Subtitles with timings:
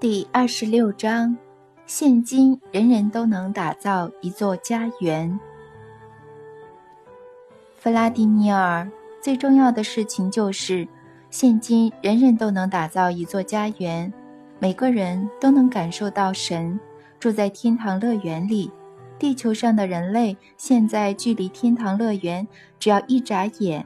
[0.00, 1.36] 第二十六章：
[1.84, 5.40] 现今人人都能打造一座家园。
[7.74, 8.88] 弗拉迪米尔，
[9.20, 10.86] 最重要的事情就是，
[11.30, 14.12] 现今人人都能打造一座家园，
[14.60, 16.78] 每个人都能感受到神
[17.18, 18.70] 住在天堂乐园里。
[19.18, 22.46] 地球上的人类现在距离天堂乐园
[22.78, 23.84] 只要一眨眼，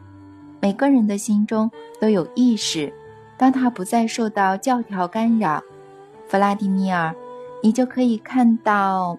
[0.61, 2.93] 每个人的心中都有意识。
[3.39, 5.63] 当他不再受到教条干扰。
[6.33, 7.15] 弗拉迪米尔，
[7.63, 9.19] 你就可以看到。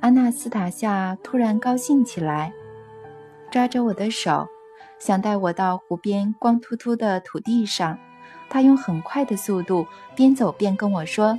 [0.00, 2.50] 阿纳斯塔夏突然高兴起来，
[3.50, 4.48] 抓着我的手，
[4.98, 7.98] 想带我到湖边光秃秃的土地上。
[8.48, 9.86] 他用很快的速度
[10.16, 11.38] 边走边跟我说：“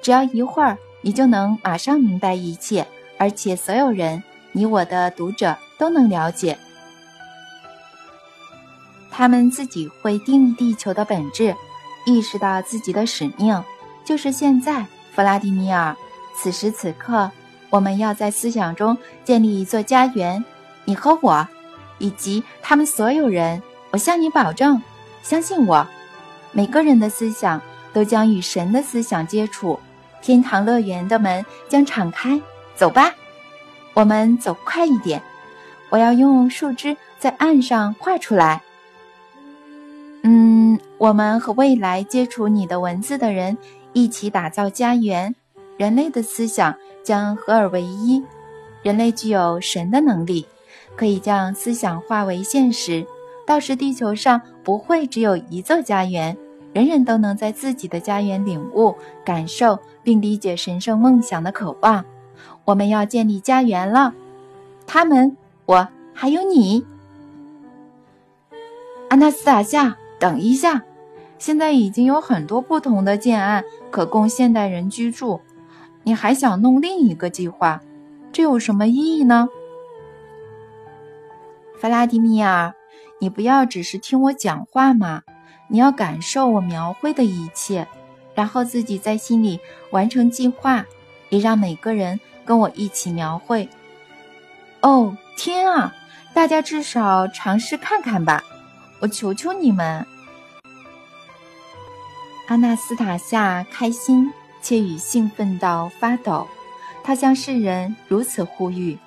[0.00, 2.86] 只要一会儿，你就能马上明白一切，
[3.18, 4.22] 而且所有人，
[4.52, 6.56] 你我的读者都能了解。
[9.10, 11.54] 他们自己会定义地球的本质。”
[12.04, 13.62] 意识到自己的使命，
[14.04, 15.96] 就是现在，弗拉迪米尔。
[16.34, 17.30] 此时此刻，
[17.70, 20.44] 我们要在思想中建立一座家园。
[20.84, 21.46] 你和我，
[21.98, 24.82] 以及他们所有人，我向你保证，
[25.22, 25.86] 相信我，
[26.50, 27.60] 每个人的思想
[27.92, 29.78] 都将与神的思想接触，
[30.20, 32.40] 天堂乐园的门将敞开。
[32.74, 33.14] 走吧，
[33.94, 35.22] 我们走快一点。
[35.90, 38.62] 我要用树枝在岸上画出来。
[40.22, 43.58] 嗯，我们和未来接触你的文字的人
[43.92, 45.34] 一起打造家园，
[45.76, 48.22] 人类的思想将合而为一。
[48.84, 50.46] 人类具有神的能力，
[50.94, 53.04] 可以将思想化为现实。
[53.44, 56.38] 到时地球上不会只有一座家园，
[56.72, 62.04] 人人都能在自己的家园领悟、感受并理解神圣梦想的渴望。
[62.64, 64.14] 我们要建立家园了，
[64.86, 65.36] 他们，
[65.66, 66.86] 我还有你，
[69.08, 69.96] 安娜斯塔夏。
[70.20, 70.84] 等一下，
[71.42, 75.40] 现在已经有很多不同的建案可供现代人居住，
[76.04, 77.80] 你还想弄另一个计划？
[78.30, 79.48] 这有什么意义呢？
[81.80, 82.72] 弗拉迪米尔，
[83.18, 85.24] 你不要只是听我讲话嘛，
[85.66, 87.88] 你要感受我描绘的一切，
[88.36, 89.58] 然后自己在心里
[89.90, 90.86] 完成计划，
[91.28, 93.68] 也让每个人跟我一起描绘。
[94.80, 95.92] 哦，天啊！
[96.32, 98.44] 大家至少尝试看看吧，
[99.00, 100.06] 我求求你们。
[102.48, 104.30] 阿纳斯塔夏开心
[104.60, 106.46] 且与兴奋到发抖，
[107.02, 108.98] 他向世人如此呼吁，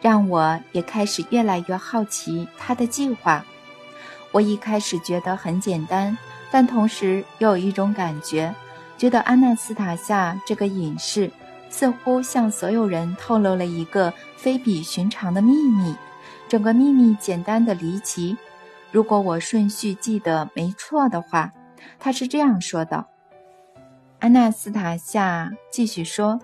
[0.00, 3.44] 让我也开始越来越好奇他的计划。
[4.32, 6.16] 我一开始觉得很简单，
[6.50, 8.52] 但同时又有一种感觉，
[8.96, 11.30] 觉得阿纳斯塔夏这个隐士
[11.68, 15.94] 似乎向所有人透露了一个非比寻常的秘密。
[16.48, 18.36] 整个秘密简单的离奇，
[18.90, 21.52] 如果我顺序记得没错的话。
[21.98, 23.06] 他是这样说的
[24.20, 26.38] ：“安娜斯塔夏继续说，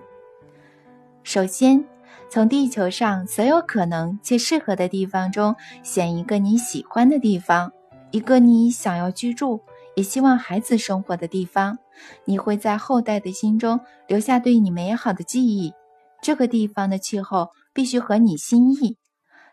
[1.23, 1.85] 首先，
[2.29, 7.71] 从地球上所有可能且适合的地方中选一个你喜欢的地方，
[8.11, 9.61] 一个你想要居住，
[9.95, 11.77] 也希望孩子生活的地方。
[12.25, 15.73] 你会在后代的心中留下对你美好的记忆。
[16.21, 18.97] 这个地方的气候必须合你心意。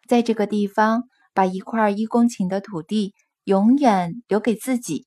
[0.07, 5.07] 在这个地方，把一块一公顷的土地永远留给自己。”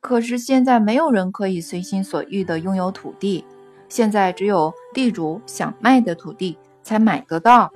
[0.00, 3.44] 可是现在没有人可以随心所欲地拥有土地，
[3.88, 7.72] 现在只有地主想卖的土地才买得到。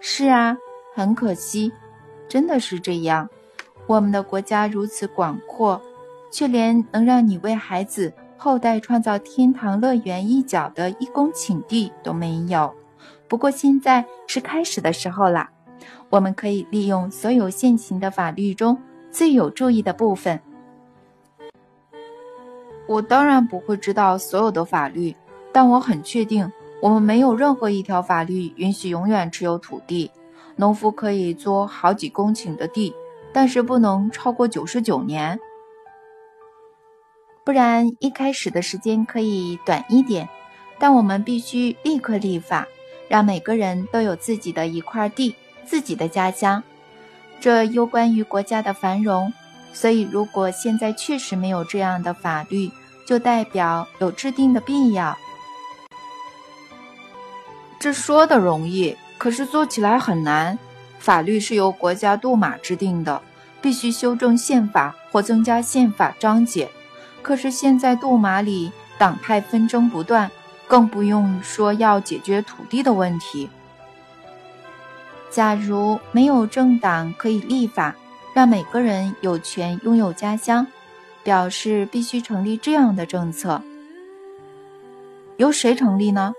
[0.00, 0.56] 是啊，
[0.94, 1.72] 很可惜，
[2.28, 3.28] 真的是这样。
[3.86, 5.82] 我们的国家如此广阔，
[6.30, 12.72] 却连能让你为孩子后代创造天堂乐园一角的一公顷地都没有。
[13.28, 15.50] 不过现在是开始的时候啦，
[16.08, 18.78] 我们可以利用所有现行的法律中
[19.10, 20.40] 最有注意的部分。
[22.90, 25.14] 我当然不会知道所有的法律，
[25.52, 26.50] 但我很确定，
[26.82, 30.10] 我们没有任何一条法律允许永远持有土地。
[30.56, 32.92] 农夫可以租好几公顷的地，
[33.32, 35.38] 但是不能超过九十九年。
[37.44, 40.28] 不然，一开始的时间可以短一点，
[40.76, 42.66] 但我们必须立刻立法，
[43.08, 46.60] 让每个人都有自己的一块地，自己的家乡。
[47.38, 49.32] 这攸关于国家的繁荣，
[49.72, 52.68] 所以如果现在确实没有这样的法律，
[53.06, 55.16] 就代表有制定的必要。
[57.78, 60.58] 这说的容易，可是做起来很难。
[60.98, 63.22] 法律是由国家杜马制定的，
[63.62, 66.68] 必须修正宪法或增加宪法章节。
[67.22, 70.30] 可是现在杜马里党派纷争不断，
[70.66, 73.48] 更不用说要解决土地的问题。
[75.30, 77.94] 假如没有政党可以立法，
[78.34, 80.66] 让每个人有权拥有家乡。
[81.22, 83.62] 表示必须成立这样的政策。
[85.36, 86.34] 由谁成立呢？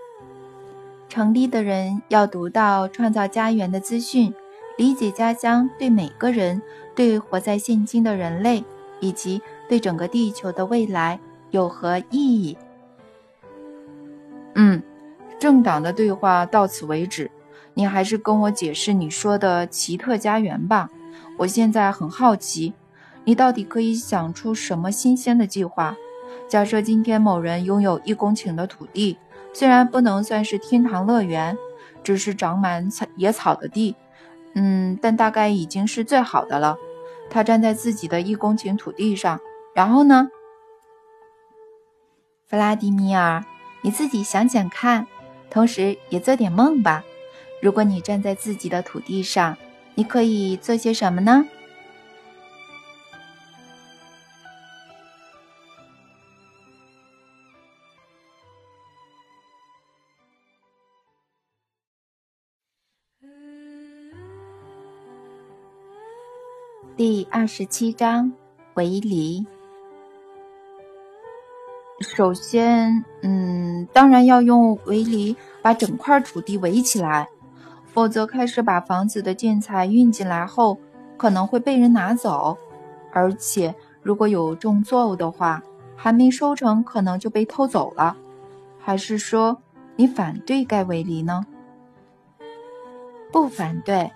[1.10, 4.34] 成立的人要读到创造家园的资讯，
[4.78, 6.62] 理解家乡对每个人、
[6.96, 8.64] 对活在现今的人类
[9.00, 11.20] 以及对整个地球的未来
[11.50, 12.58] 有何意义。
[14.56, 14.82] 嗯，
[15.40, 17.30] 政党的对话到此为止。
[17.74, 20.90] 你还是跟我解释你说的奇特家园吧。
[21.38, 22.74] 我现在很好奇，
[23.24, 25.96] 你到底可以想出什么新鲜的计划？
[26.48, 29.18] 假设今天某人拥有一公顷的土地，
[29.54, 31.58] 虽然不能算是天堂乐园，
[32.04, 33.96] 只是长满草野草的地，
[34.56, 36.78] 嗯，但大概已经是最好的了。
[37.30, 39.40] 他站在自己的一公顷土地上，
[39.74, 40.30] 然后呢？
[42.48, 43.46] 弗拉迪米尔，
[43.82, 45.08] 你自己想想看，
[45.50, 47.04] 同时也做点梦吧。
[47.62, 49.58] 如果你站在自己的土地上，
[49.96, 51.46] 你可以做些什么呢？
[67.34, 68.34] 二十七章
[68.74, 69.46] 围篱。
[72.02, 77.30] 首先，嗯，当然要用围篱把整块土地围起来。
[77.86, 80.78] 否则，开始把房子的建材运进来后，
[81.16, 82.58] 可能会被人拿走。
[83.14, 85.64] 而且，如果有种作物的话，
[85.96, 88.18] 还没收成，可能就被偷走了。
[88.78, 89.58] 还是说，
[89.96, 91.46] 你反对盖围篱呢？
[93.32, 94.12] 不反对，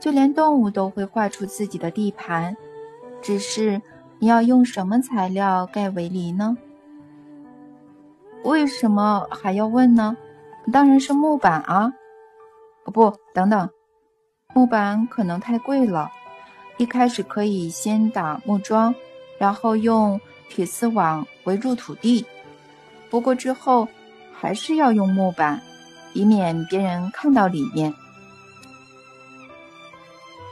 [0.00, 2.56] 就连动物都会画出自己的地盘。
[3.22, 3.80] 只是，
[4.18, 6.56] 你要用什么材料盖围篱呢？
[8.42, 10.16] 为什么还要问呢？
[10.72, 11.92] 当然是木板啊。
[12.92, 13.70] 不，等等，
[14.54, 16.10] 木板可能太贵了。
[16.76, 18.94] 一开始可以先打木桩，
[19.38, 20.20] 然后用
[20.50, 22.26] 铁丝网围住土地。
[23.08, 23.88] 不过之后
[24.34, 25.60] 还是要用木板，
[26.12, 27.94] 以免别人看到里面。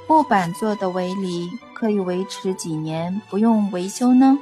[0.06, 4.38] 木板做的围篱可以维持几年不用维修呢？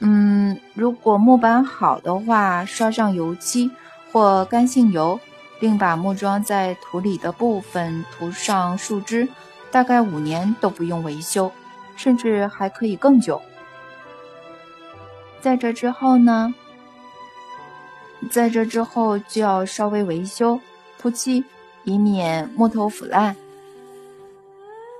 [0.00, 3.70] 嗯，如果木板好的话，刷上油漆
[4.12, 5.18] 或干性油。
[5.60, 9.28] 并把木桩在土里的部分涂上树脂，
[9.70, 11.52] 大概五年都不用维修，
[11.94, 13.40] 甚至还可以更久。
[15.40, 16.52] 在这之后呢？
[18.28, 20.58] 在这之后就要稍微维修、
[20.98, 21.44] 铺漆，
[21.84, 23.36] 以免木头腐烂。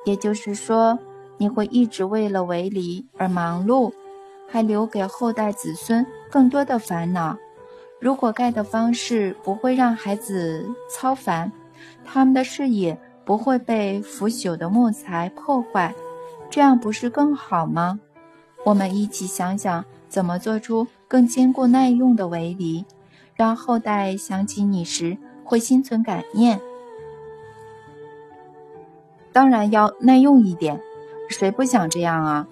[0.04, 0.98] 也就是说，
[1.38, 3.92] 你会一直为了围篱而忙碌，
[4.48, 7.36] 还留给后代子孙更多的烦恼。
[8.00, 11.52] 如果盖的方式不会让孩子操烦，
[12.04, 15.94] 他们的视野不会被腐朽的木材破坏，
[16.50, 18.00] 这样不是更好吗？
[18.64, 22.84] 我们一起想想怎么做出更坚固耐用的围篱，
[23.34, 26.60] 让后代想起你时会心存感念。
[29.32, 30.80] 当然要耐用一点，
[31.28, 32.46] 谁不想这样啊？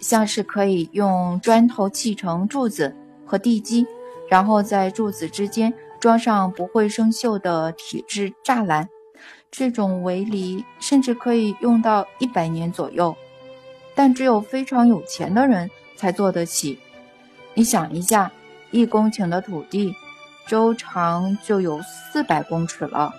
[0.00, 2.94] 像是可以用砖头砌成柱子
[3.24, 3.86] 和地基。
[4.28, 8.88] 然后在柱子之间装上不会生锈的铁质栅栏，
[9.50, 13.14] 这种围篱甚至可以用到一百年左右，
[13.94, 16.78] 但只有非常有钱的人才做得起。
[17.52, 18.32] 你想一下，
[18.70, 19.94] 一公顷的土地，
[20.48, 23.12] 周长就有四百公尺了，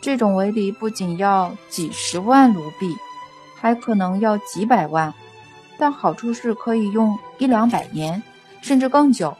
[0.00, 2.96] 这种围篱不仅要几十万卢比，
[3.56, 5.12] 还可能要几百万，
[5.78, 8.22] 但好处是可以用一两百年，
[8.62, 9.36] 甚至更久。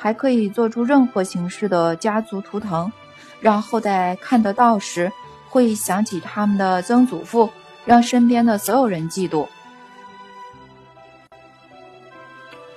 [0.00, 2.92] 还可以做出任何形式的家族图腾，
[3.40, 5.10] 让后代看得到时
[5.48, 7.50] 会想起他们的曾祖父，
[7.84, 9.48] 让身边的所有人嫉妒。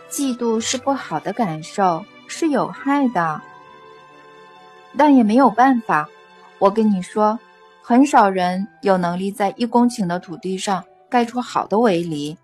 [0.09, 3.39] 嫉妒是不好的感受，是有害的，
[4.97, 6.09] 但也没有办法。
[6.61, 7.39] 我跟你说，
[7.81, 12.37] 很少人有能力在一公顷的土地上盖出好的围篱。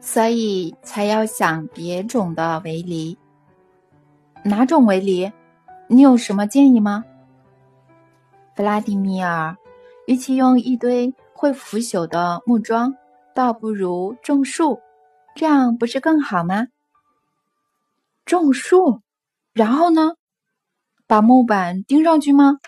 [0.00, 3.18] 所以才要想别种的围篱。
[4.42, 5.30] 哪种围篱？
[5.86, 7.04] 你有什么建议吗？
[8.56, 9.54] 弗拉迪米尔，
[10.06, 12.94] 与其用一堆会腐朽的木桩，
[13.34, 14.80] 倒不如种树，
[15.34, 16.68] 这样不是更好吗？
[18.24, 19.02] 种树，
[19.52, 20.14] 然后呢？
[21.14, 22.58] 把木板钉上去吗？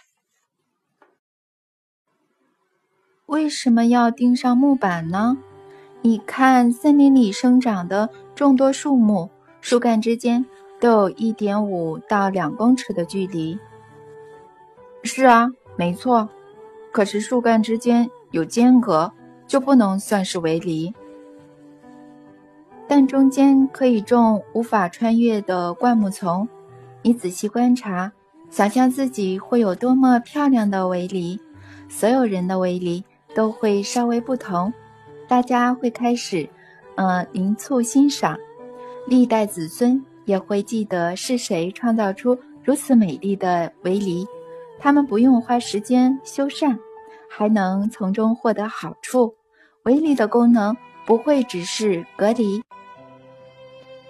[3.26, 5.36] 为什么要钉上木板呢？
[6.00, 10.46] 你看，森林里生长的众多树木，树干之间
[10.78, 13.58] 都有一点五到两公尺的距离。
[15.02, 16.28] 是啊，没错。
[16.92, 19.10] 可是树干之间有间隔，
[19.48, 20.94] 就不能算是围篱。
[22.86, 26.48] 但中间可以种无法穿越的灌木丛。
[27.02, 28.12] 你仔细观察，
[28.50, 31.38] 想象自己会有多么漂亮的围篱。
[31.88, 34.72] 所有人的围篱都会稍微不同，
[35.28, 36.48] 大家会开始，
[36.96, 38.38] 呃，临促欣赏。
[39.06, 44.26] 历代子孙也会记得是谁创造出如此美丽的围篱。
[44.78, 46.76] 他们不用花时间修缮，
[47.30, 49.34] 还能从中获得好处。
[49.84, 50.76] 围篱的功能
[51.06, 52.62] 不会只是隔离。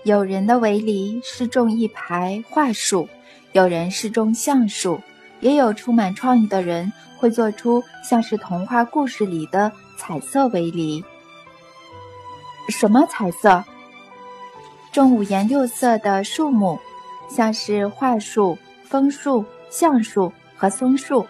[0.02, 3.06] 有人的围篱是种一排桦树，
[3.52, 5.00] 有人是种橡树，
[5.40, 11.04] 也有充满创意的人会做出像是童话故事里的彩色围篱。
[12.68, 13.64] 什么彩色？
[14.92, 16.78] 种五颜六色的树木，
[17.28, 21.26] 像是桦树、枫树、橡树和松树，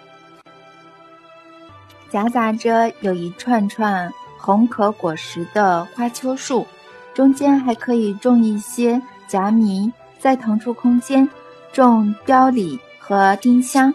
[2.11, 6.67] 夹杂着有一串串红壳果实的花楸树。
[7.13, 11.29] 中间还可以种一些夹迷，再腾出空间
[11.77, 13.93] 种雕李和丁香。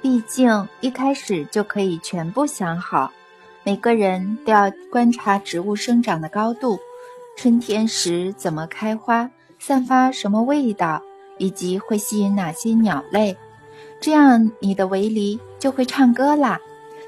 [0.00, 3.12] 毕竟一开始就可以全部想好，
[3.64, 6.78] 每个人都要观察植物生长的高度，
[7.36, 11.02] 春天时怎么开花，散发什么味道，
[11.36, 13.36] 以及会吸引哪些鸟类，
[14.00, 16.58] 这样你的围篱就会唱歌啦，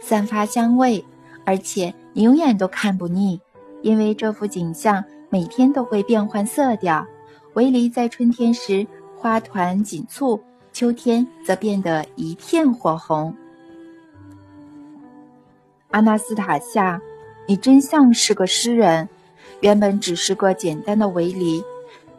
[0.02, 1.02] 散发香味，
[1.46, 3.40] 而且你永远都看不腻。
[3.80, 7.06] 因为这幅景象每天都会变换色调，
[7.54, 10.42] 围篱在春天时花团锦簇，
[10.72, 13.34] 秋天则变得一片火红。
[15.90, 17.00] 阿纳斯塔夏，
[17.46, 19.08] 你真像是个诗人，
[19.60, 21.62] 原本只是个简单的围篱，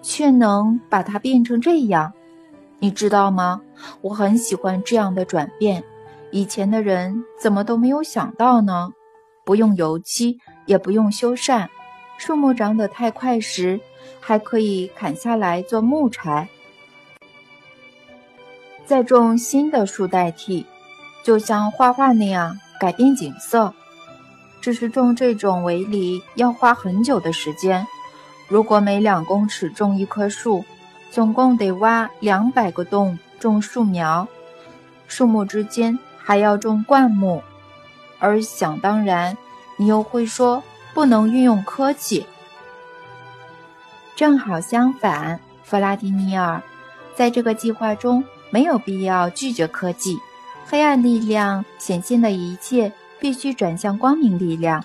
[0.01, 2.13] 却能把它变成这样，
[2.79, 3.61] 你知道吗？
[4.01, 5.83] 我很喜欢这样的转变，
[6.31, 8.91] 以前的人怎么都没有想到呢？
[9.43, 10.39] 不用油漆。
[10.65, 11.67] 也不用修缮，
[12.17, 13.81] 树木长得太快时，
[14.19, 16.47] 还可以砍下来做木柴，
[18.85, 20.65] 再种新的树代替，
[21.23, 23.73] 就像画画那样改变景色。
[24.61, 27.85] 只是种这种围篱要花很久的时间，
[28.47, 30.63] 如果每两公尺种一棵树，
[31.11, 34.27] 总共得挖两百个洞种树苗，
[35.07, 37.43] 树木之间还要种灌木，
[38.19, 39.37] 而想当然。
[39.75, 40.61] 你又会说
[40.93, 42.27] 不能运用科技？
[44.23, 46.63] 正好相反，弗拉迪米尔，
[47.13, 50.17] 在这个计划中没有必要拒绝科技。
[50.65, 52.89] 黑暗力量显现的一切
[53.19, 54.81] 必须转向光明力量。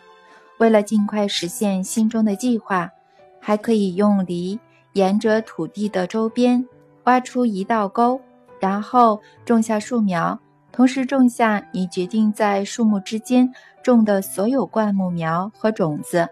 [0.57, 2.91] 为了尽快实现心中的计划，
[3.39, 4.59] 还可以用犁
[4.95, 6.67] 沿着土地的周边
[7.05, 8.21] 挖出一道沟，
[8.59, 10.37] 然后种下树苗。
[10.73, 13.55] 同时种下你决定在树木之间
[13.85, 16.29] 种的所有灌木苗和种子，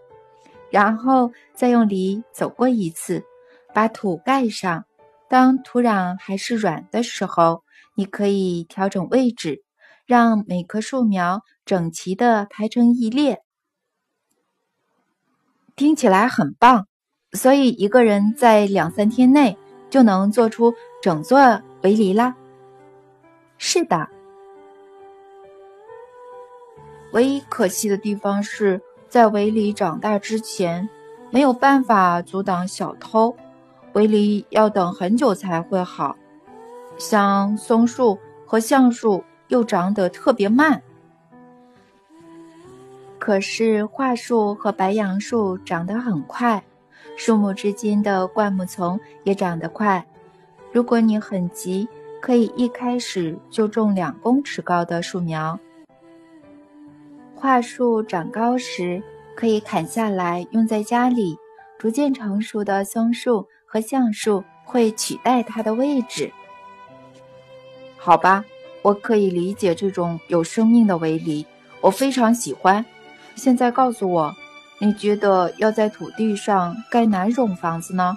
[0.76, 3.24] 然后再用犁走过一次，
[3.72, 4.84] 把土盖上。
[5.26, 7.62] 当土壤还是软的时候，
[7.94, 9.64] 你可以调整位置，
[10.04, 13.40] 让每棵树苗整齐地排成一列。
[15.76, 16.86] 听起来很棒，
[17.32, 19.56] 所以一个人在两三天内
[19.88, 22.36] 就能做出整座围篱啦。
[23.56, 24.10] 是的。
[27.14, 30.88] 唯一可惜的地方是在围篱长大之前，
[31.30, 33.36] 没有办法阻挡小偷。
[33.92, 36.16] 围篱要等很久才会好，
[36.98, 40.82] 像松树和橡树又长得特别慢。
[43.18, 46.62] 可是桦树和白杨树长得很快，
[47.16, 50.04] 树木之间的灌木丛也长得快。
[50.72, 51.88] 如果你很急，
[52.20, 55.58] 可以一开始就种两公尺高的树苗。
[57.38, 59.02] 桦树长高时，
[59.36, 61.36] 可以砍下来用在家里；
[61.78, 66.32] 逐渐成熟的松树和橡树会取代它的位置。
[67.98, 68.42] 好吧，
[68.82, 71.46] 我可以理解这种有生命的围篱，
[71.82, 72.84] 我非常喜欢。
[73.34, 74.34] 现在告诉我，
[74.78, 78.16] 你觉得要在土地上盖哪种房子呢？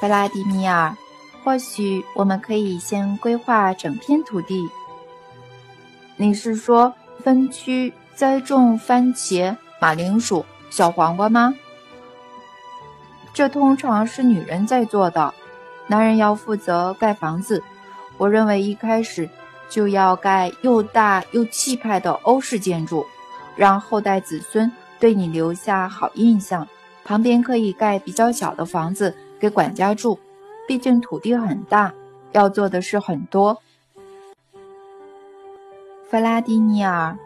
[0.00, 0.96] 弗拉迪米尔，
[1.44, 4.60] 或许我们可以先规划整片土地。
[6.16, 6.92] 你是说
[7.22, 11.54] 分区栽种番茄、马铃薯、小黄瓜吗？
[13.32, 15.32] 这通常是女人在做的，
[15.86, 17.62] 男人要负责盖房子。
[18.18, 19.28] 我认为一开始
[19.70, 23.06] 就要盖又大又气派的欧式建筑，
[23.56, 26.68] 让后代子孙对你留下好印象。
[27.04, 30.18] 旁边可以盖比较小的房子给管家住，
[30.68, 31.92] 毕竟土地很大，
[32.32, 33.60] 要做的事很多。
[36.12, 37.16] 弗拉迪尼尔，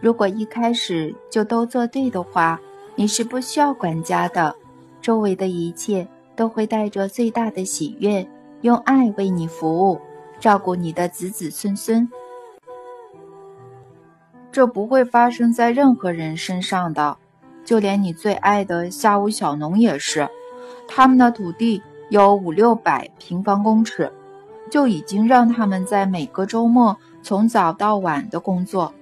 [0.00, 2.60] 如果一开始就都做对的话，
[2.96, 4.56] 你是不需要管家的，
[5.00, 8.28] 周围的一切都会带着最大的喜悦，
[8.62, 10.00] 用爱为你服务，
[10.40, 12.10] 照顾你的子子孙孙。
[14.50, 17.16] 这不会发生在任何人身上的，
[17.64, 20.28] 就连你最爱的下屋小农也是。
[20.88, 24.12] 他们的土地有五六百平方公尺，
[24.68, 28.92] 就已经让他们在每个周末从早到晚的工作。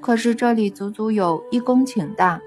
[0.00, 2.40] 可是这里足足有一公顷大，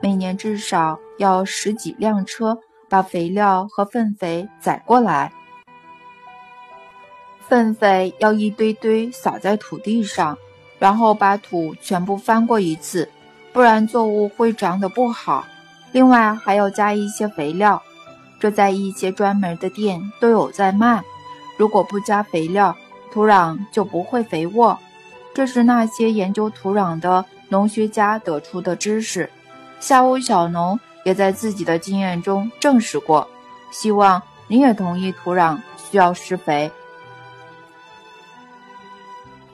[0.00, 2.58] 每年至少要十几辆车
[2.88, 5.32] 把肥料和粪肥载过来。
[7.48, 10.36] 粪肥要一堆堆撒在土地上。
[10.80, 13.06] 然后把土全部翻过一次，
[13.52, 15.44] 不然作物会长得不好。
[15.92, 17.82] 另外还要加一些肥料，
[18.40, 21.02] 这在一些专门的店都有在卖。
[21.58, 22.74] 如果不加肥料，
[23.12, 24.78] 土壤就不会肥沃。
[25.32, 29.30] 这是那些研究土壤的农学家得出的知识。
[29.78, 33.28] 夏屋小农也在自己的经验中证实过。
[33.70, 36.70] 希望你也同意，土壤需要施肥。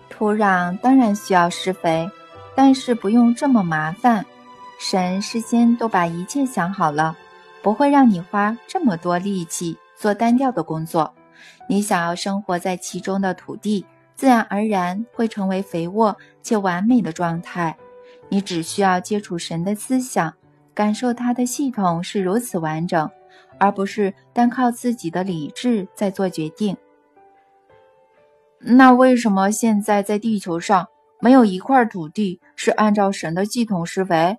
[0.09, 2.11] 土壤当然需要施肥，
[2.55, 4.25] 但是不用这么麻烦。
[4.79, 7.15] 神事先都把一切想好了，
[7.63, 11.13] 不会让你花这么多力气做单调的工作。
[11.69, 17.77] 你想要生活在其中的土地，自然而然会成为肥沃且完美的状态。
[18.29, 20.35] 你只需要接触神的思想，
[20.75, 23.11] 感受他的系统是如此完整，
[23.59, 26.77] 而不是单靠自己的理智在做决定。
[28.59, 30.89] 那为什么现在在地球上
[31.21, 34.39] 没有一块土地是按照神的系统施肥？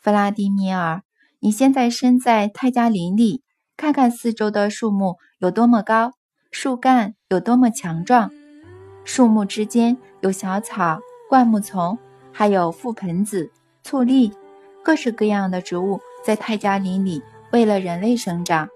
[0.00, 1.02] 弗拉迪米尔，
[1.40, 3.42] 你现在身在泰加林里，
[3.80, 6.12] 看看四周的树木有多么高，
[6.50, 8.30] 树干有多么强壮，
[9.04, 11.98] 树木之间有小草、灌木丛，
[12.30, 13.50] 还有覆盆子、
[13.82, 14.30] 醋栗，
[14.82, 18.68] 各式各样的植物在泰加林里为了人类生长。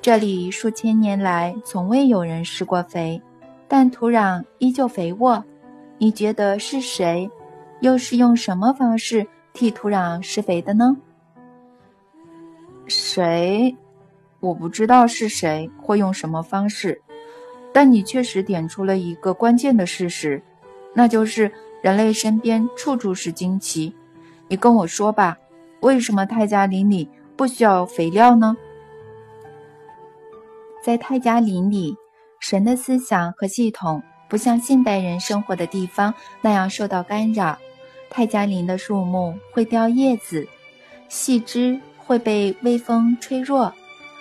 [0.00, 3.20] 这里数千年来从未有人施过肥，
[3.66, 5.42] 但土壤依旧肥沃。
[5.98, 7.28] 你觉得是谁，
[7.80, 10.96] 又是用什么方式替土壤施肥的呢？
[12.86, 13.76] 谁？
[14.40, 17.00] 我不知道是谁或用什么方式，
[17.72, 20.42] 但你确实点出了一个关键的事实，
[20.94, 21.50] 那就是
[21.82, 23.94] 人类身边处处是惊奇。
[24.48, 25.36] 你跟我说吧，
[25.80, 28.56] 为什么泰加林里不需要肥料呢？
[30.82, 31.96] 在泰加林里，
[32.40, 37.58] 神的思想和系统不像现代人生活的地方那样受到干扰。
[38.08, 40.46] 泰加林的树木会掉叶子，
[41.08, 43.74] 细枝会被微风吹弱，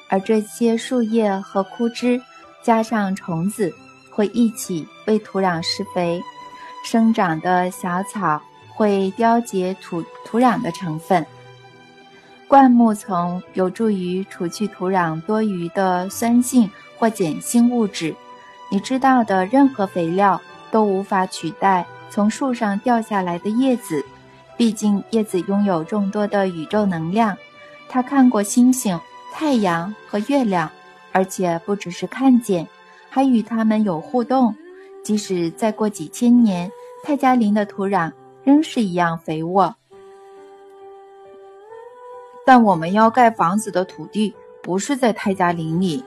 [0.09, 2.21] 而这些树叶和枯枝
[2.63, 3.73] 加上虫子，
[4.09, 6.21] 会一起为土壤施肥。
[6.83, 11.25] 生长的小草会凋结土土壤的成分。
[12.47, 18.15] 灌木丛有助于除去土壤多余的酸性或碱性物质。
[18.71, 20.39] 你知道的任何肥料
[20.71, 24.03] 都无法取代从树上掉下来的叶子，
[24.55, 27.37] 毕竟叶子拥有众多的宇宙能量。
[27.89, 28.97] 它看过星星、
[29.39, 30.67] 太阳和月亮，
[31.11, 32.67] 而且不只是看见，
[33.07, 34.55] 还与它们有互动。
[35.03, 36.71] 即使再过几千年，
[37.03, 38.11] 泰加林的土壤
[38.43, 39.75] 仍是一样肥沃。
[42.47, 46.03] 但我们要盖房子的土地不是在泰加林里，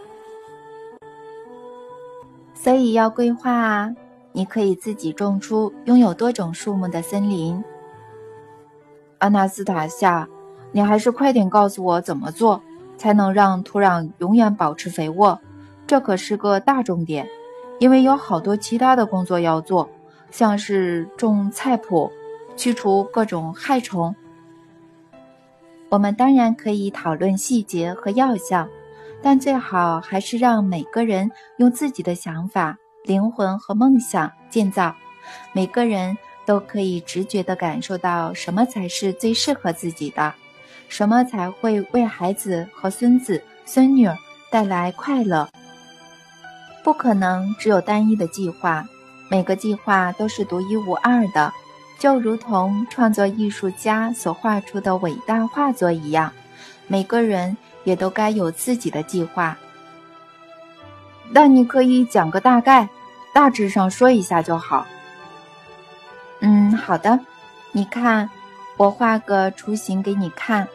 [2.53, 3.95] 所以要规划啊！
[4.33, 7.63] 你可以自己种出拥有多种树木的森林。
[9.19, 10.29] 阿纳斯塔夏，
[10.73, 12.61] 你还是快点告诉我怎么做，
[13.01, 15.41] 才能让土壤永远保持肥沃？
[15.87, 17.27] 这可是个大重点，
[17.79, 19.89] 因为有好多其他的工作要做，
[20.31, 22.13] 像是种菜谱、
[22.59, 24.15] 驱除各种害虫。
[25.89, 28.69] 我们当然可以讨论细节和药效，
[29.23, 34.95] 但最好还是让每个人用自己的想法、灵魂和梦想建造。
[35.55, 40.35] 每个人都可以直觉地感受到什么才是最适合自己的，
[40.91, 44.15] 什么才会为孩子和孙子孙女儿
[44.51, 45.49] 带来快乐。
[46.83, 48.85] 不可能只有单一的计划，
[49.31, 51.53] 每个计划都是独一无二的。
[51.99, 56.33] 就如同创作艺术家所画出的伟大画作一样，
[56.87, 59.57] 每个人也都该有自己的计划。
[61.33, 62.89] 但你可以讲个大概，
[63.33, 64.87] 大致上说一下就好。
[66.41, 67.21] 嗯，好的。
[67.73, 68.29] 你看，
[68.79, 70.67] 我画个雏形给你看。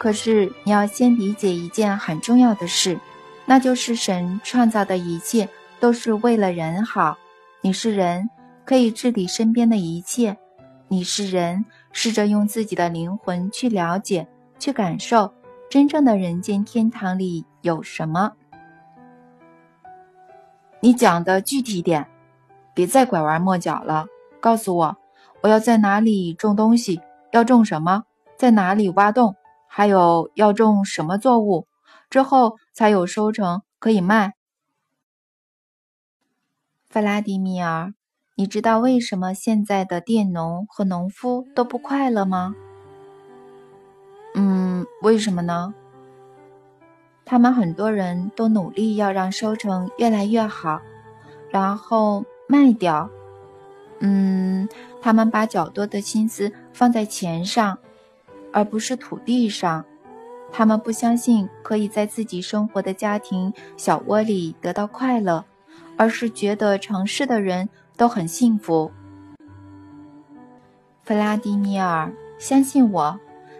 [0.00, 2.98] 可是你要先理解一件很重要的事，
[3.44, 5.46] 那就是神创造的一切
[5.78, 7.18] 都是为了人好。
[7.60, 8.30] 你是人，
[8.64, 10.38] 可以治理身边的一切。
[10.88, 14.26] 你是人，试着用自己的灵魂去了解、
[14.58, 15.34] 去感受，
[15.68, 18.32] 真正的人间天堂里有什么。
[20.80, 22.08] 你讲的具体点，
[22.72, 24.06] 别再拐弯抹角了。
[24.40, 24.96] 告诉我，
[25.42, 27.02] 我要在哪里种东西？
[27.32, 28.04] 要种什么？
[28.38, 29.36] 在哪里挖洞？
[29.72, 31.68] 还有要种什么作物？
[32.10, 34.34] 之后才有收成可以卖。
[36.88, 37.94] 弗拉迪米尔，
[38.34, 42.56] 你知道为什么现在的佃农和农夫都不快乐吗？
[44.34, 45.72] 嗯，为什么呢？
[47.24, 50.80] 他们很多人都努力要让收成越来越好，
[51.48, 53.08] 然后卖掉。
[54.00, 54.68] 嗯，
[55.00, 57.78] 他们把较多的心思放在钱上，
[58.52, 59.84] 而不是土地上。
[60.52, 65.44] 他们不相信可以在自己生活的家庭小窝里得到快乐，
[65.96, 68.90] 而是觉得城市的人都很幸福。
[71.04, 73.18] 弗拉迪米尔，相信我，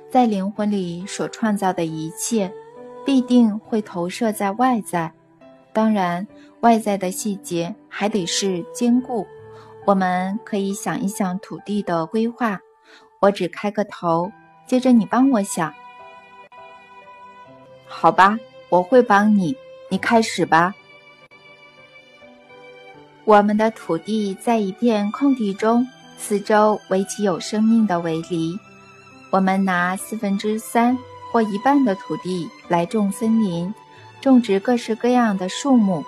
[0.08, 2.52] 在灵魂里所创造的一切。
[3.02, 5.10] 必定会投射在外在，
[5.72, 6.28] 当然，
[6.60, 9.26] 外在的细节还得是坚固。
[9.86, 12.60] 我们可以想一想土地的规划。
[13.20, 14.30] 我只开个头，
[14.70, 15.74] 接着你帮我想。
[17.88, 19.56] 好吧，我会帮你。
[19.88, 20.72] 你开始吧。
[23.24, 25.84] 我们的土地在一片空地中，
[26.16, 28.56] 四周围起有生命的围篱。
[29.30, 30.96] 我们拿四分之三。
[31.32, 33.72] 或一半的土地来种森林，
[34.20, 36.04] 种植各式各样的树木。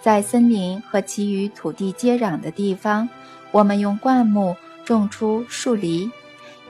[0.00, 3.08] 在森林和其余土地接壤的地方，
[3.52, 6.10] 我们用灌木种出树篱，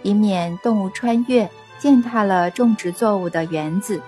[0.05, 4.01] 以免动物穿越践踏了种植作物的园子。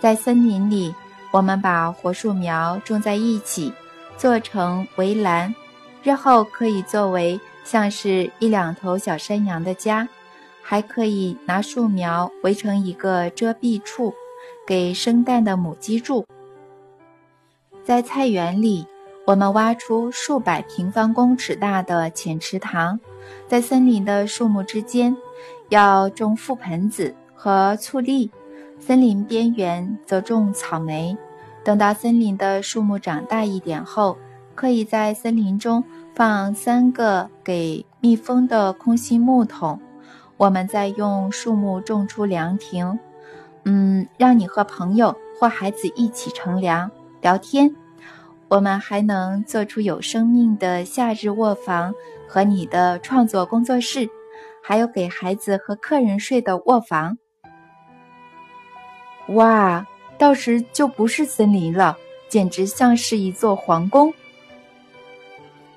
[0.00, 0.94] 在森林里，
[1.30, 3.70] 我们把活树苗种在一起，
[4.16, 5.54] 做成围栏，
[6.02, 10.08] 日后可以作为像是一两头小山羊的家。
[10.66, 14.14] 还可以拿树苗围成一个遮蔽处，
[14.66, 16.24] 给生蛋的母鸡住。
[17.84, 18.86] 在菜园里，
[19.26, 22.98] 我们挖出数百平方公尺大的浅池塘，
[23.48, 25.16] 在森林的树木之间，
[25.68, 28.30] 要种覆盆子和醋栗，
[28.78, 31.16] 森林边缘则种草莓。
[31.62, 34.18] 等到森林的树木长大一点后，
[34.54, 35.82] 可以在森林中
[36.14, 39.80] 放三个给蜜蜂的空心木桶。
[40.36, 42.98] 我们再用树木种出凉亭，
[43.64, 46.90] 嗯，让你和朋友或孩子一起乘凉
[47.22, 47.74] 聊天。
[48.48, 51.94] 我们还能做出有生命的夏日卧房
[52.34, 54.10] 和你的创作工作室，
[54.60, 57.16] 还有给孩子和客人睡的卧房。
[59.28, 59.86] 哇，
[60.18, 61.96] 到时就不是森林了，
[62.28, 64.12] 简直像是一座皇宫。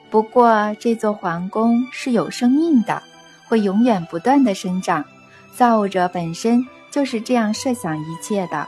[0.09, 3.03] 不过这座皇宫是有生命的。
[3.47, 5.05] 会永远不断的生长，
[5.55, 8.67] 造物者本身就是这样设想一切的。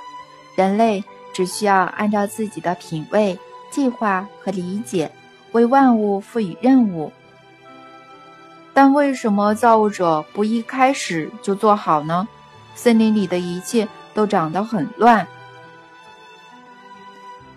[0.56, 3.38] 人类只需要按照自己的品味、
[3.71, 5.12] 计划和理解，
[5.54, 7.12] 为万物赋予任务。
[8.73, 12.27] 但为什么造物者不一开始就做好呢？
[12.75, 15.27] 森林里的一切都长得很乱。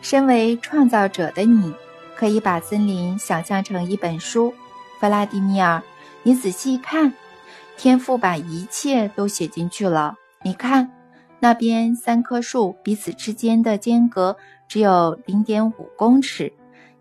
[0.01, 1.72] 身为创造者的你，
[2.16, 4.53] 可以把森林想象成一本书，
[4.98, 5.81] 弗拉迪米尔。
[6.25, 7.12] 你仔细看，
[7.77, 10.16] 天父把一切都写进去了。
[10.42, 10.90] 你看，
[11.38, 16.53] 那边三棵树彼此之间的间隔只有零点五公尺。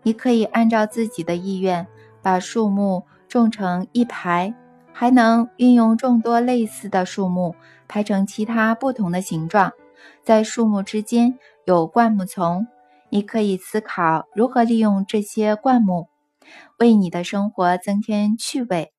[0.04, 1.86] 你可以按照自己的意愿
[2.22, 4.54] 把树木种成一排，
[4.92, 7.56] 还能运用众多类似的树木
[7.88, 9.72] 排成其他不同的形状。
[10.22, 12.66] 在树木之间有灌木丛，
[13.08, 16.08] 你可以思考如何利用这些灌木，
[16.78, 18.92] 为你的生活增添趣味。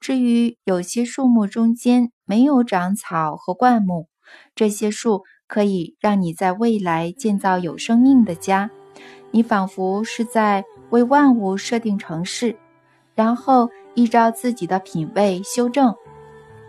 [0.00, 4.08] 至于有些树木中间没有长草和灌木，
[4.56, 8.68] 这些树可以让你在未来建造有生命的家。
[9.30, 12.56] 你仿佛是在为万物设定城市，
[13.16, 15.92] 然后依照自己的品味修正。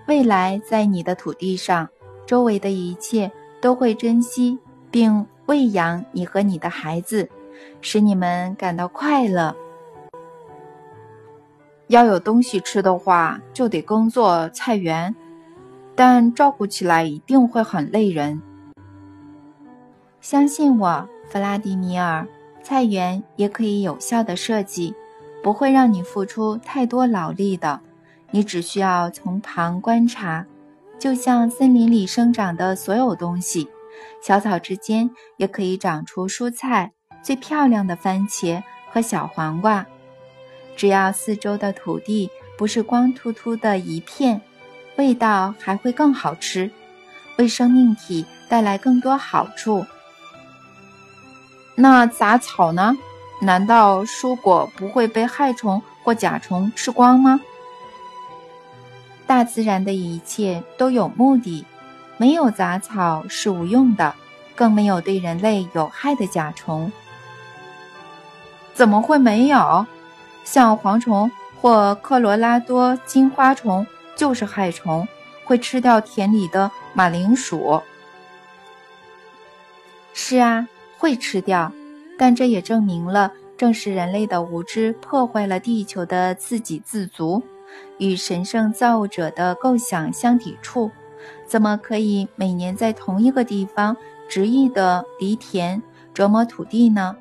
[0.08, 1.88] 未来在你的土地上，
[2.26, 3.30] 周围的一切
[3.62, 4.58] 都会珍惜
[4.90, 7.30] 并喂养你和你的孩子，
[7.82, 9.56] 使你们感到快乐。
[11.88, 15.14] 要有东西吃的话，就得工作菜园，
[15.96, 18.42] 但照顾起来一定会很累人。
[20.22, 22.26] 相信我，弗拉迪米尔，
[22.62, 24.94] 菜园也可以有效的设计，
[25.44, 27.82] 不会让你付出太多劳力的。
[28.32, 30.46] 你只需要从旁观察，
[31.00, 33.70] 就像森林里生长的所有东西，
[34.22, 36.92] 小草之间也可以长出蔬菜，
[37.24, 39.86] 最漂亮的番茄和小黄瓜。
[40.76, 44.42] 只要四周的土地不是光秃秃的一片，
[44.98, 46.70] 味道还会更好吃，
[47.38, 49.86] 为生命体带来更多好处。
[51.76, 52.98] 那杂草呢？
[53.40, 57.40] 难道蔬果不会被害虫或甲虫吃光吗？
[59.26, 61.66] 大自然的一切都有目的，
[62.18, 64.16] 没有杂草是无用的，
[64.56, 66.92] 更没有对人类有害的甲虫。
[68.74, 69.86] 怎么会没有？
[70.44, 71.30] 像蝗虫
[71.62, 75.08] 或科罗拉多金花虫就是害虫，
[75.44, 77.82] 会吃掉田里的马铃薯。
[80.14, 81.72] 是啊，会吃掉，
[82.18, 87.42] 但这也证明了，正是人类的无知破坏了地球的自给自足。
[88.00, 90.90] 与神圣造物者的构想相抵触，
[91.46, 93.96] 怎么可以每年在同一个地方
[94.28, 95.82] 执意的犁田
[96.14, 97.16] 折磨土地呢？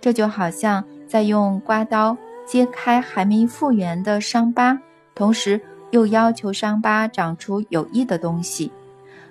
[0.00, 4.78] 这就好像在用刮刀揭开还没复原的伤疤，
[5.14, 5.60] 同时
[5.92, 8.72] 又要求伤疤长出有益的东西。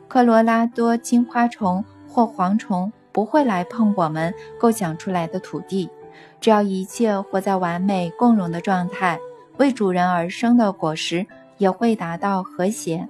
[0.08, 5.89] 科罗拉多金花虫或蝗虫不会来碰我们构想出来的土地，
[6.39, 9.19] 只要一切活在完美共荣的状态。
[9.58, 11.26] 为主人而生的果实
[11.58, 13.08] 也会达到和谐。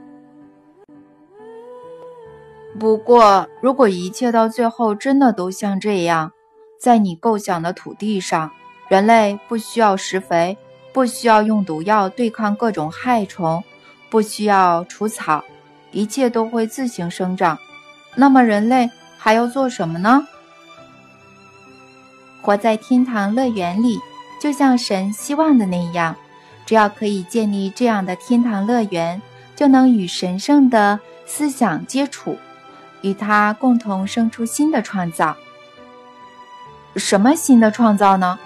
[2.77, 6.31] 不过，如果一切到最后真的都像这样，
[6.79, 8.51] 在你构想的土地上，
[8.89, 10.57] 人类不需要施肥，
[10.91, 13.63] 不需要用毒药对抗各种害虫，
[14.09, 15.43] 不需要除草，
[15.91, 17.57] 一切都会自行生长，
[18.15, 18.89] 那么人类
[19.23, 20.27] 还要做什么呢？
[22.41, 23.99] 活在天堂乐园里，
[24.41, 26.15] 就像神希望的那样。
[26.65, 29.21] 只要可以建立这样的天堂乐园，
[29.55, 32.36] 就能与神圣的思想接触，
[33.01, 35.38] 与他共同生出新的创造。
[36.95, 38.39] 什么新的创造呢？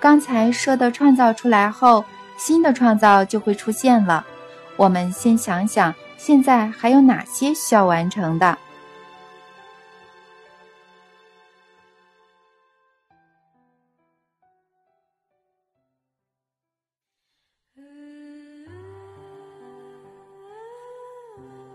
[0.00, 2.04] 刚才说的创造出来后，
[2.36, 4.26] 新的创造就会出现了。
[4.76, 8.58] 我们先想想，现在还有哪些需要完成的？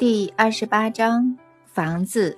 [0.05, 2.37] 第二十八章房子。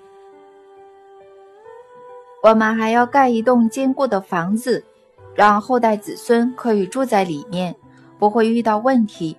[2.43, 4.85] 我们还要盖一栋坚固的房子，
[5.33, 7.75] 让后代子孙可以住在里面，
[8.19, 9.35] 不会遇到问题。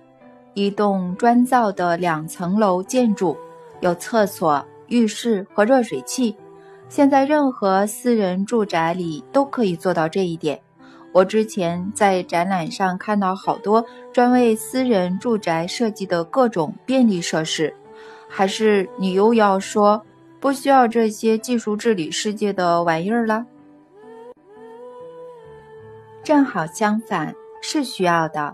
[0.55, 3.37] 一栋砖造的两层楼建筑，
[3.79, 6.35] 有厕所、浴室和热水器。
[6.89, 10.59] 现在任何私人住宅里都可以做到这一点。
[11.13, 17.73] 我之前在展览上看到好多专为私人住宅设计的各种便利设施。
[18.27, 20.05] 还是你又要说
[20.39, 23.45] 不需要这些技术治理世界的玩意儿了？
[26.23, 28.53] 正好相反，是需要的。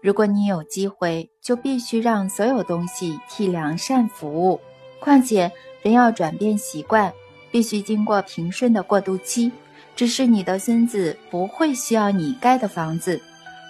[0.00, 4.60] 如果你有机会，就必须让所有东西替良善服务。
[5.00, 5.50] 况且，
[5.82, 7.12] 人要转变习惯，
[7.50, 9.50] 必须经过平顺的过渡期。
[9.96, 13.20] 只是你的孙子不会需要你盖的房子，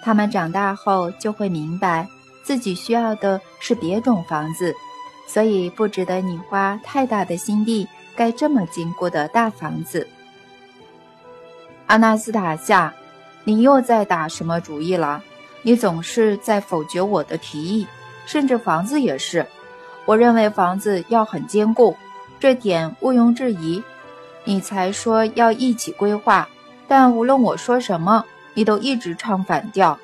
[0.03, 2.07] 他们长大后就会明白，
[2.43, 4.75] 自己需要的是别种房子。
[5.29, 10.07] 所以不值得你花太大的心力盖这么坚固的大房子。
[11.85, 12.91] 阿纳斯塔夏，
[13.43, 15.21] 你又在打什么主意了？
[15.61, 17.85] 你总是在否决我的提议，
[18.25, 19.45] 甚至房子也是。
[20.05, 21.95] 我认为房子要很坚固，
[22.39, 23.83] 这点毋庸置疑。
[24.45, 26.49] 你才说要一起规划，
[26.87, 29.99] 但无论我说什么，你都一直唱反调。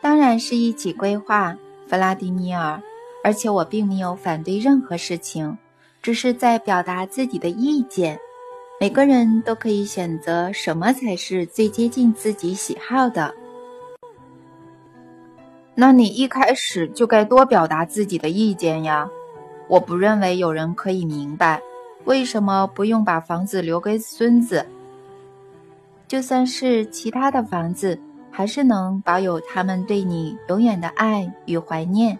[0.00, 1.56] 当然是一起规划，
[1.88, 2.80] 弗拉迪米尔。
[3.22, 5.58] 而且我并没有反对任何事情，
[6.02, 8.18] 只是在表达自己的意见。
[8.80, 13.34] 每个人都可以选择什么才是最接近自己喜好的。
[15.74, 19.08] 那你一开始就该多表达自己的意见呀！
[19.68, 21.60] 我不认为有人可以明白，
[22.04, 24.66] 为什么不用把房子留给孙子。
[26.08, 27.98] 就算是其他的房子，
[28.30, 32.18] 还是能保有他们对你永远的爱与怀念。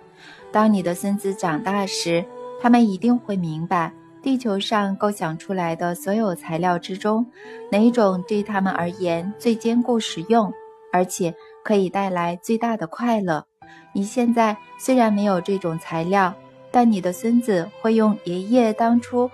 [0.53, 2.25] 当你的孙子长大时，
[2.61, 7.25] 他们一定会明白，地球上构想出来的所有材料之中，
[7.71, 10.53] 哪种对他们而言最坚固实用，
[10.93, 11.35] 而且
[11.65, 13.45] 可以带来最大的快乐。
[13.93, 16.35] 你现在虽然没有这种材料，
[16.71, 19.31] 但你的孙子会用爷爷当初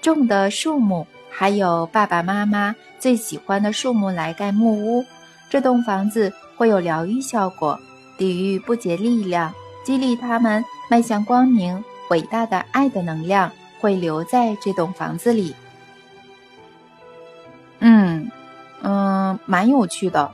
[0.00, 5.04] 种的树木，还有爸爸妈妈最喜欢的树木来盖木屋。
[5.50, 7.78] 这栋房子会有疗愈效果，
[8.16, 9.52] 抵御不洁力量。
[9.84, 15.54] 激励他们迈向光明，伟大的爱的能量会留在这栋房子里。
[17.80, 18.30] 嗯，
[18.82, 20.30] 嗯，蛮有趣的。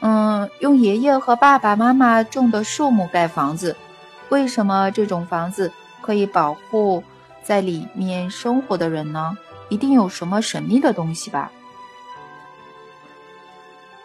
[0.00, 3.76] 嗯，用爷爷和爸爸妈妈种的树木盖房子，
[4.28, 7.02] 为什么这种房子可以保护
[7.42, 9.36] 在里面生活的人呢？
[9.70, 11.50] 一定有什么神秘的东西吧？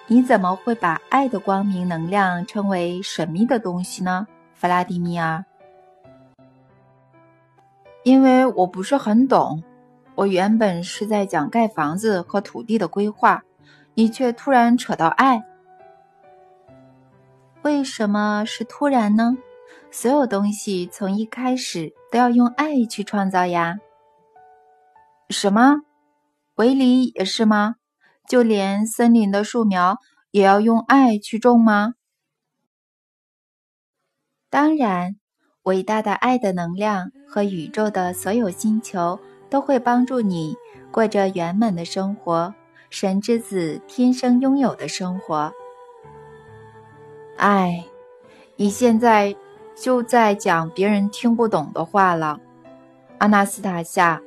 [0.08, 4.26] 你怎么会把爱的光明能量称为神秘的东西呢，
[4.60, 5.45] 弗拉迪米尔？
[8.04, 9.63] 因为我不是很懂。
[10.15, 13.41] 我原本是在讲盖房子和土地的规划，
[13.93, 15.41] 你却突然扯到爱。
[17.62, 19.38] 为什么是突然呢？
[19.91, 23.80] 所有东西从一开始都要用爱去创造呀。
[25.30, 25.78] 什么？
[26.56, 27.76] 维里也是吗？
[28.28, 30.00] 就连森林的树苗
[30.32, 31.93] 也要用爱去种吗？
[34.52, 35.16] 当然，
[35.64, 40.56] 伟大的爱的能量和宇宙的所有星球都会帮助你
[40.92, 42.52] 过着圆满的生活，
[42.90, 45.52] 神之子天生拥有的生活。
[47.38, 47.86] 哎，
[48.56, 49.36] 你现在
[49.76, 52.40] 就在讲别人听不懂的话了，
[53.20, 54.20] 阿纳斯塔夏。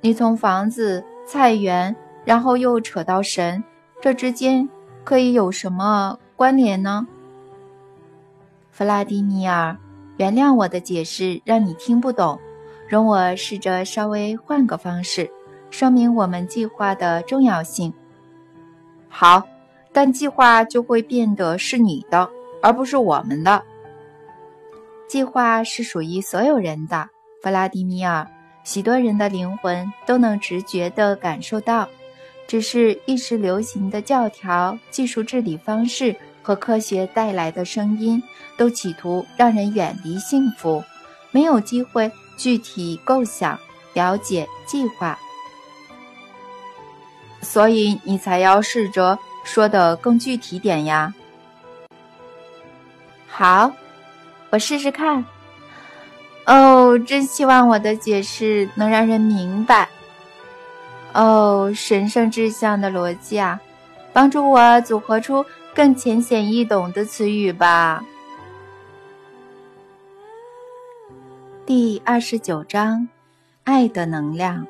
[0.00, 3.64] 你从房子、菜园，然后又扯到神，
[4.00, 4.68] 这之间
[5.02, 7.08] 可以有什么关联呢？
[8.76, 9.74] 弗拉迪米尔，
[10.18, 12.38] 原谅我的解释让你听不懂，
[12.86, 15.30] 容我试着稍微换个方式
[15.70, 17.90] 说明我们计划的重要性。
[19.08, 19.42] 好，
[19.94, 22.28] 但计划就会变得是你的。
[22.60, 23.62] 而不是我们的
[25.08, 27.08] 计划是属于所有人的，
[27.42, 28.28] 弗拉迪米尔。
[28.62, 31.88] 许多人的灵魂都能直觉地感受到，
[32.46, 36.14] 只是一时流行的教条、技术治理方式
[36.46, 38.22] 和科学带来的声音，
[38.56, 40.84] 都企图让人远离幸福，
[41.32, 43.58] 没有机会具体构想、
[43.94, 45.18] 了解计划。
[47.42, 51.12] 所以你才要试着说得更具体点呀。
[53.26, 53.72] 好，
[54.50, 55.24] 我试试看。
[56.44, 59.88] 哦，真希望我的解释能让人明白。
[61.12, 63.58] 哦，神圣志向的逻辑啊，
[64.12, 65.44] 帮助我组合出
[65.76, 68.02] 更浅显易懂的词语吧。
[71.66, 73.06] 第二十九章，
[73.64, 74.66] 爱的能量。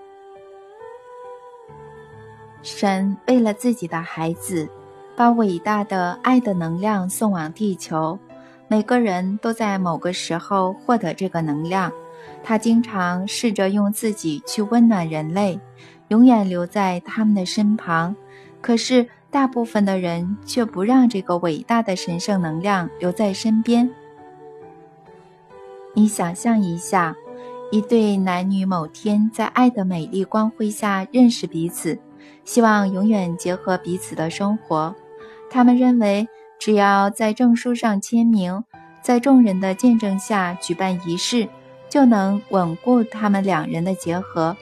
[2.60, 4.68] 神为了自己的孩子，
[5.14, 8.18] 把伟大的爱的能量送往地球。
[8.66, 11.92] 每个人都在某个时候获得这个能量，
[12.42, 15.60] 他经常试着用自己去温暖人类，
[16.08, 18.16] 永远留在他们的身旁。
[18.60, 23.90] 可是大部分的人却不让这个伟大的神圣能量留在身边。
[25.92, 27.14] 你想象一下，
[27.70, 31.98] 一对男女某天在爱的美丽光辉下认识彼此，
[32.44, 34.94] 希望永远结合彼此的生活。
[35.50, 36.26] 他们认为。
[36.58, 38.64] 只要在证书上签名，
[39.02, 41.46] 在众人的见证下举办仪式，
[41.90, 44.56] 就能稳固他们两人的结合。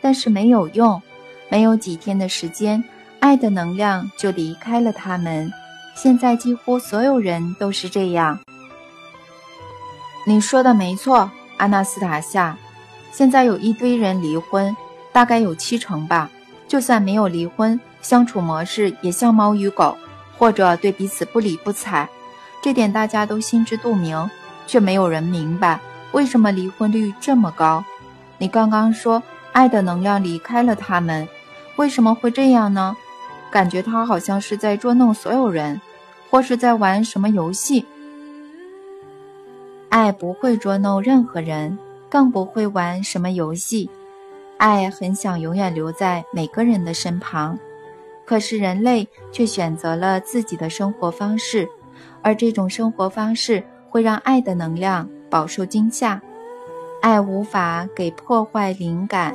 [0.00, 1.02] 但是没有用，
[1.50, 2.82] 没有几天的时间，
[3.24, 5.50] 爱的能量就离开了他们。
[5.94, 8.38] 现在几乎所有人都是这样。
[10.26, 12.54] 你说的没错，阿纳斯塔夏。
[13.10, 14.76] 现在有一堆人离婚，
[15.10, 16.28] 大概有七成吧。
[16.68, 19.96] 就算没有离婚，相处模式也像猫与狗。
[20.36, 22.06] 或者对彼此不理不睬，
[22.60, 24.28] 这点大家都心知肚明，
[24.66, 25.80] 却没有人明白
[26.12, 27.82] 为什么离婚率这么高。
[28.36, 31.26] 你刚刚说爱的能量离开了他们，
[31.76, 32.94] 为什么会这样呢？
[33.54, 35.80] 感觉他好像是在捉弄所有人，
[36.28, 37.86] 或是在玩什么游戏。
[39.90, 43.88] 爱不会捉弄任何人，更不会玩什么游戏。
[44.56, 47.56] 爱很想永远留在每个人的身旁。
[48.24, 51.68] 可是人类却选择了自己的生活方式，
[52.22, 56.20] 而这种生活方式会让爱的能量饱受惊吓。
[57.00, 59.32] 爱无法给破坏灵感。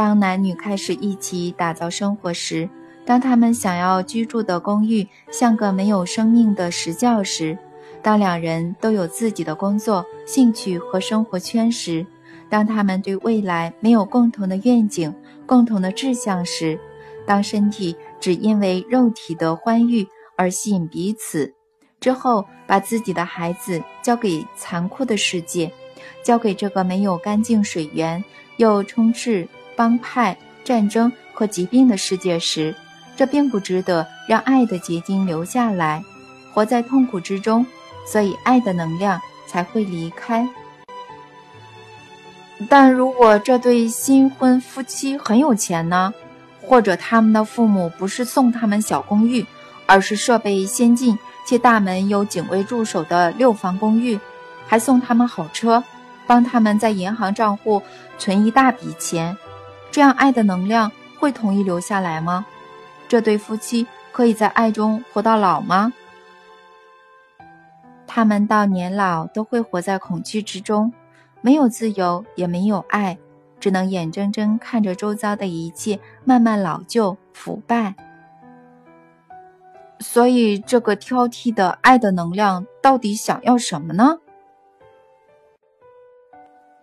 [0.00, 2.66] 当男女开始一起打造生活时，
[3.04, 7.58] 当他们想要居住的公寓像个没有生命的石窖时，
[8.00, 12.06] 当两人都有自己的工作、兴趣和生活圈时，
[12.48, 15.14] 当他们对未来没有共同的愿景。
[15.44, 16.80] 共同的志向时，
[17.26, 21.52] 当身体只因为肉体的欢愉而吸引彼此，
[22.00, 25.70] 之后把自己的孩子交给残酷的世界，
[26.24, 28.24] 交给这个没有干净水源
[28.56, 29.46] 又充斥
[29.80, 32.74] 帮派、战争和疾病的世界时，
[33.16, 36.04] 这并不值得让爱的结晶留下来，
[36.52, 37.64] 活在痛苦之中，
[38.06, 40.46] 所以爱的能量才会离开。
[42.68, 46.12] 但如果这对新婚夫妻很有钱呢？
[46.60, 49.46] 或者他们的父母不是送他们小公寓，
[49.86, 54.20] 而是设备先进且大门有警卫驻守的六房公寓，
[54.66, 55.82] 还送他们好车，
[56.26, 57.80] 帮他们在银行账户
[58.18, 59.38] 存一大笔钱。
[59.90, 62.46] 这样，爱的能量会同意留下来吗？
[63.08, 65.92] 这对夫妻可以在爱中活到老吗？
[68.06, 70.92] 他们到年老都会活在恐惧之中，
[71.40, 73.18] 没有自由，也没有爱，
[73.58, 77.94] 只能眼睁睁看着周遭的一切慢慢老旧腐败。
[79.98, 84.18] 所以，这个挑剔的爱的能量到底想要什么呢？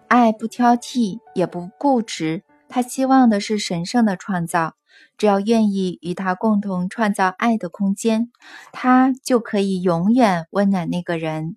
[0.08, 4.76] 爱不挑剔，也不固执，他希望的是神圣的创造。
[5.18, 8.30] 只要愿意与他共同创造爱的空间，
[8.72, 11.56] 他就可以永远温暖那个人。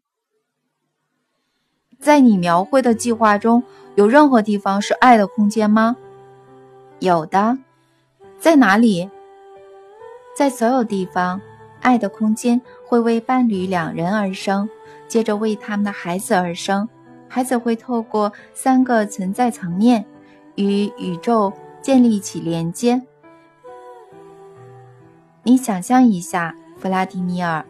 [1.98, 3.62] 在你描绘的计划中
[3.94, 5.96] 有任何地方是爱的空间吗？
[6.98, 7.58] 有的，
[8.38, 9.10] 在哪里？
[10.34, 11.40] 在所有地方，
[11.80, 14.68] 爱的空间会为伴侣两人而生，
[15.06, 16.88] 接着为他们的孩子而生。
[17.28, 20.04] 孩子会透过三个存在层面
[20.60, 23.00] 与宇宙建立起连接。
[25.42, 27.64] 你想象一下，弗拉迪米尔，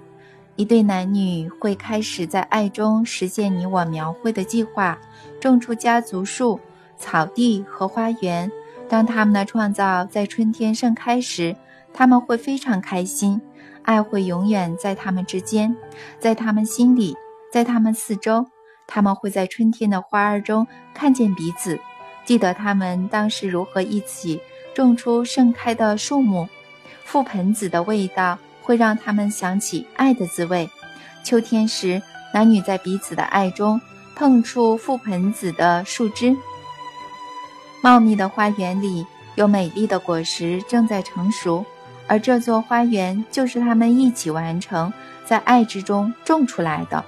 [0.56, 4.98] 一对男女会开始在爱中实现你我描绘的计划，
[5.40, 6.58] 种出家族树、
[6.96, 8.50] 草地和花园。
[8.88, 11.54] 当他们的创造在春天盛开时，
[11.94, 13.40] 他们会非常开心。
[13.82, 15.74] 爱会永远在他们之间，
[16.18, 17.16] 在他们心里，
[17.52, 18.46] 在他们四周。
[18.86, 21.78] 他们会在春天的花儿中看见彼此，
[22.30, 24.40] 记得他们当时如何一起
[24.72, 26.48] 种出盛开的树木。
[27.04, 30.70] 覆盆子的味道会让他们想起爱的滋味。
[31.24, 32.00] 秋天时，
[32.32, 33.80] 男女在彼此的爱中
[34.14, 36.36] 碰触覆盆子的树枝。
[37.82, 39.04] 茂密的花园里
[39.34, 41.66] 有美丽的果实正在成熟，
[42.06, 44.92] 而这座花园就是他们一起完成，
[45.24, 47.04] 在爱之中种出来的。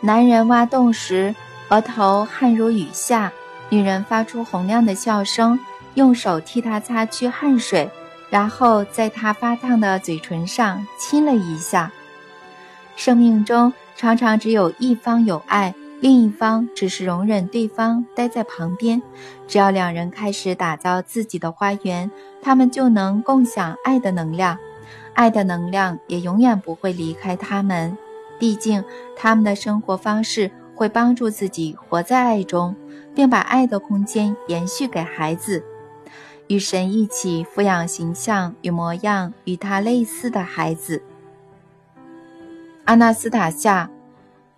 [0.00, 1.34] 男人挖洞时，
[1.68, 3.30] 额头汗如雨下；
[3.68, 5.58] 女人发出洪亮的笑声，
[5.94, 7.90] 用手替他擦去汗水。
[8.28, 11.92] 然后在他发烫的嘴唇上亲了一下。
[12.96, 19.00] 生命中常常只有一方有爱，另一方只是容忍对方待在旁边。
[19.46, 22.10] 只要两人开始打造自己的花园，
[22.42, 24.58] 他们就能共享爱的能量，
[25.14, 27.96] 爱的能量也永远不会离开他们。
[28.40, 28.84] 毕竟，
[29.16, 32.76] 他们的生活方式会帮助自己活在爱中，
[33.14, 35.64] 并把爱的空间延续给孩子。
[36.48, 41.02] 与神一起抚养形象与模样与他类似的孩子。
[42.84, 43.90] 阿纳斯塔夏，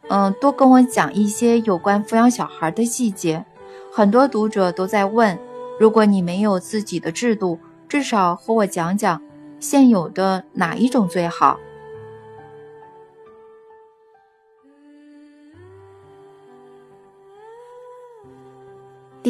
[0.08, 3.42] 嗯，多跟我讲一些有关抚养小孩的细节。
[3.90, 5.38] 很多读者都在问：
[5.80, 7.58] 如果你没有自己的制度，
[7.88, 9.22] 至少和我讲讲
[9.60, 11.58] 现有的哪一种最好？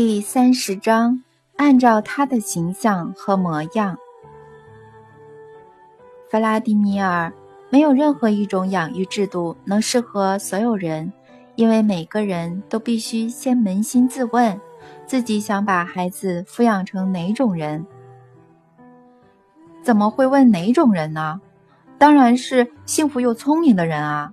[0.00, 1.24] 第三十章。
[1.56, 3.98] 按照他的形象和模样，
[6.30, 7.32] 弗拉迪米尔
[7.68, 11.12] 没有任何一种养育制度能适合所有人，
[11.56, 14.60] 因为每个人都必须先扪心自问，
[15.04, 17.84] 自己想把孩子抚养成哪种人？
[19.82, 21.40] 怎么会问哪种人呢？
[21.98, 24.32] 当然是幸福又聪明的人啊！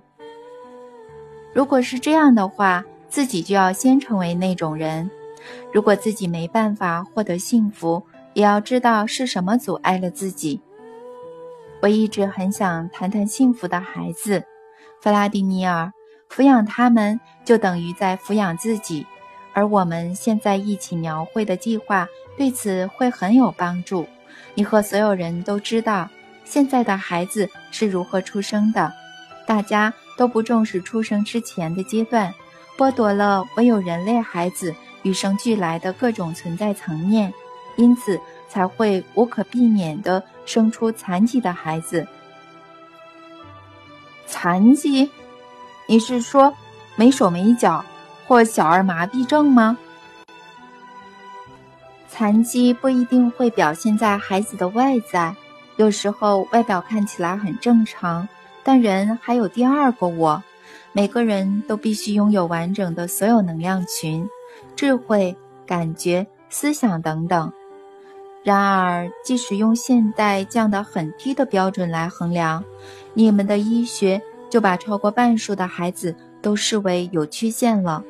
[1.52, 5.10] 如果是这样的话，自己就要先成为那种人。
[5.72, 8.02] 如果自己没办法获得幸福，
[8.34, 10.60] 也要知道是什么阻碍了自己。
[11.82, 14.42] 我一直很想谈谈幸福的孩子，
[15.00, 15.92] 弗拉迪米尔。
[16.28, 19.06] 抚养他们就等于在抚养自己，
[19.52, 24.04] 而我们现在一起描绘的计划对此会很有帮助。
[24.54, 26.08] 你和所有人都知道，
[26.44, 28.92] 现在的孩子是如何出生的，
[29.46, 32.34] 大家都不重视出生之前的阶段，
[32.76, 34.74] 剥夺了唯有人类孩子。
[35.06, 37.32] 与生俱来的各种存在层面，
[37.76, 42.04] 因此才会无可避免地生出残疾的孩子。
[44.26, 45.08] 残疾？
[45.86, 46.52] 你是说
[46.96, 47.84] 没手没脚
[48.26, 49.78] 或小儿麻痹症吗？
[52.08, 55.36] 残疾不一定会表现在孩子的外在，
[55.76, 58.28] 有时候外表看起来很正常，
[58.64, 60.42] 但人还有第二个我。
[60.90, 64.28] 每个人都必须拥有完整的所有能量群。
[64.76, 65.34] 智慧、
[65.66, 67.52] 感觉、思想等等。
[68.44, 72.62] 然而，即使用现代降得很低的标准来衡量，
[73.14, 78.04] 你们的医学就把超过半数的孩子都视为有缺陷了。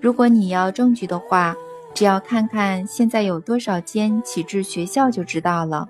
[0.00, 1.54] 如果你要证据的话，
[1.94, 5.88] 只要看看现在有多少间启智学校就知道了。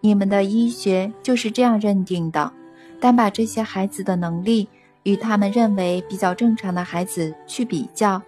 [0.00, 2.50] 你们的医学就是这样认定的。
[2.98, 4.66] 但把这些孩子的能力
[5.02, 8.20] 与他们认为比较正常的孩子去比较，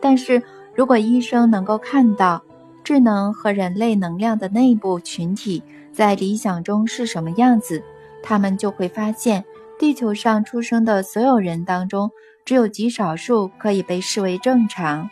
[0.00, 0.42] 但是
[0.78, 2.40] 如果医生能够看到
[2.84, 5.60] 智能和人类能量的内部群体
[5.92, 7.82] 在理想中是什么样子，
[8.22, 9.44] 他们就会发现，
[9.76, 12.08] 地球上出生的所有人当中，
[12.44, 15.10] 只有极少数可以被视为正常。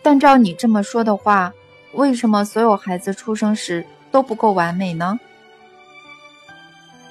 [0.00, 1.52] 但照你这么说的话，
[1.92, 5.20] 为什么所有孩子出生时都不够完美呢？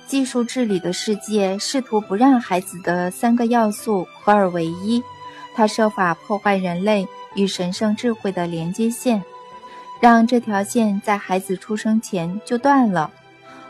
[0.07, 5.03] 技术治理的世界试图不让孩子的三个要素合二为一，
[5.55, 9.23] 他设法破坏人类与神圣智慧的连接线，
[9.99, 13.11] 让这条线在孩子出生前就断了。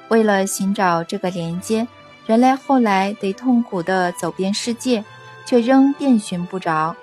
[0.10, 1.88] 为了寻找这个连接，
[2.26, 5.04] 人类后来得痛苦地走遍世界，
[5.46, 6.96] 却仍遍寻不着。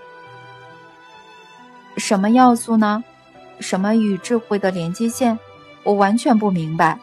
[1.97, 3.03] 什么要素呢？
[3.59, 5.39] 什么与智慧的连接线？
[5.83, 6.99] 我完全不明白。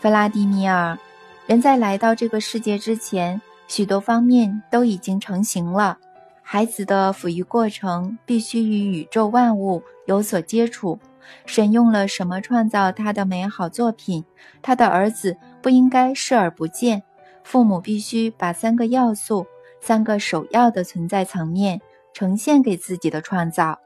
[0.00, 0.98] 弗拉迪米尔，
[1.46, 3.40] 人在来到这个世界之前，
[3.70, 5.96] 许多方面都已经成型了。
[6.42, 10.98] 孩子的抚育过程必须与宇宙万物有所接触。
[11.46, 14.24] 神用了什么创造他的美好作品？
[14.60, 17.04] 他的儿子不应该视而不见。
[17.44, 19.46] 父母必须把三个要素、
[19.80, 21.80] 三个首要的存在层面。
[22.12, 23.78] 呈现给自己的创造，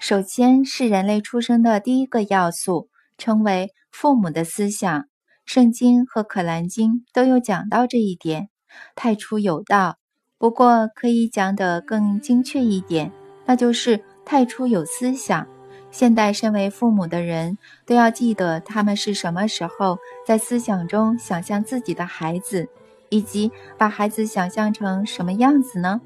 [0.00, 5.06] 首先是人类出生的第一个要素，称为父母的思想。
[5.54, 8.48] 圣经和可兰经都有讲到这一点，
[8.96, 9.98] 太初有道。
[10.38, 13.12] 不过可以讲得更精确一点，
[13.44, 15.46] 那就是太初有思想。
[15.90, 22.66] 现代身为父母的人都要记得，他们是什么时候在思想中想象自己的孩子，
[23.10, 26.00] 以及把孩子想象成什么样子呢？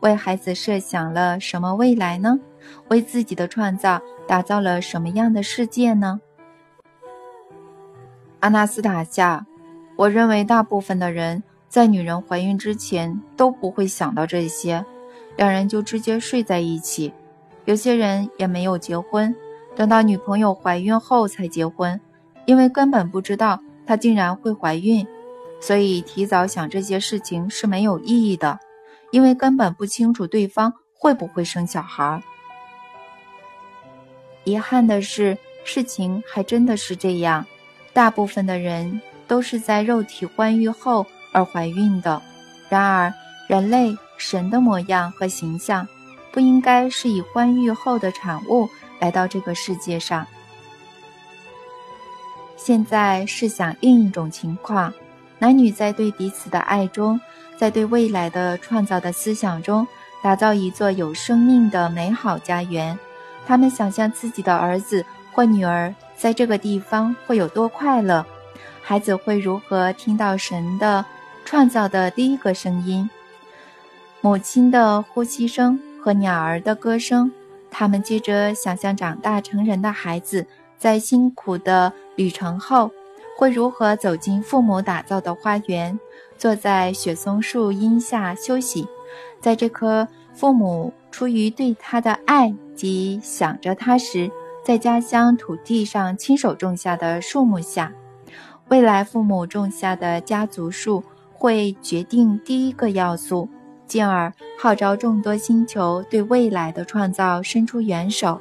[0.00, 2.38] 为孩子设想了什么未来呢？
[2.88, 6.20] 为自己的创造打造了什么样的世界呢？
[8.40, 9.46] 阿纳斯塔夏，
[9.96, 14.84] 我认为大部分的人在女人怀孕之前都不会想到这些，
[15.36, 17.12] 两人就直接睡在一起。
[17.66, 19.34] 有些人也没有结婚，
[19.76, 22.00] 等到女朋友怀孕后才结婚，
[22.46, 25.06] 因为根本不知道她竟然会怀孕，
[25.60, 28.58] 所以提早想这些事情是没有意义的。
[29.10, 32.22] 因为根本不清楚对方会不会生小孩。
[34.44, 37.44] 遗憾的是，事情还真的是这样。
[37.92, 42.20] 大部分的人都是在肉体欢愉后而怀孕的。
[42.68, 43.12] 然而，
[43.48, 45.86] 人类神的模样和形象，
[46.30, 48.68] 不应该是以欢愉后的产物
[48.98, 50.26] 来到这个世界上。
[52.56, 54.92] 现在试想另一种情况：
[55.38, 57.20] 男女在对彼此的爱中。
[57.58, 59.86] 在对未来的创造的思想中，
[60.22, 62.98] 打造一座有生命的美好家园。
[63.46, 68.26] 他们想象自己的儿子或女儿在这个地方会有多快乐，
[68.82, 71.02] 孩子会如何听到神的
[71.46, 73.08] 创造的第一个声音，
[74.20, 77.32] 母亲的呼吸声和鸟儿的歌声。
[77.70, 80.46] 他们接着想象长大成人的孩子
[80.76, 82.90] 在辛苦的旅程后，
[83.38, 85.98] 会如何走进父母打造的花园。
[86.36, 88.86] 坐在雪松树荫下休息，
[89.40, 94.30] 在这棵父母出于对他的爱及想着他时，
[94.62, 97.92] 在家乡土地上亲手种下的树木下，
[98.68, 101.02] 未来父母种下的家族树
[101.32, 103.48] 会决定第一个要素，
[103.86, 108.40] 进而号召众多星球对未来的创造伸出援手。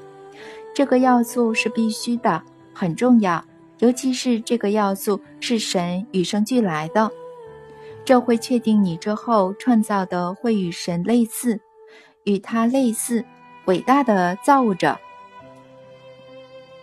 [0.75, 2.43] 这个要素是必须的，
[2.73, 3.43] 很重要，
[3.79, 7.09] 尤其是这个要素是神与生俱来的。
[8.05, 11.59] 这会确定你之后创造的会与神类似，
[12.25, 13.25] 与他类似，
[13.65, 14.97] 伟大的造物者。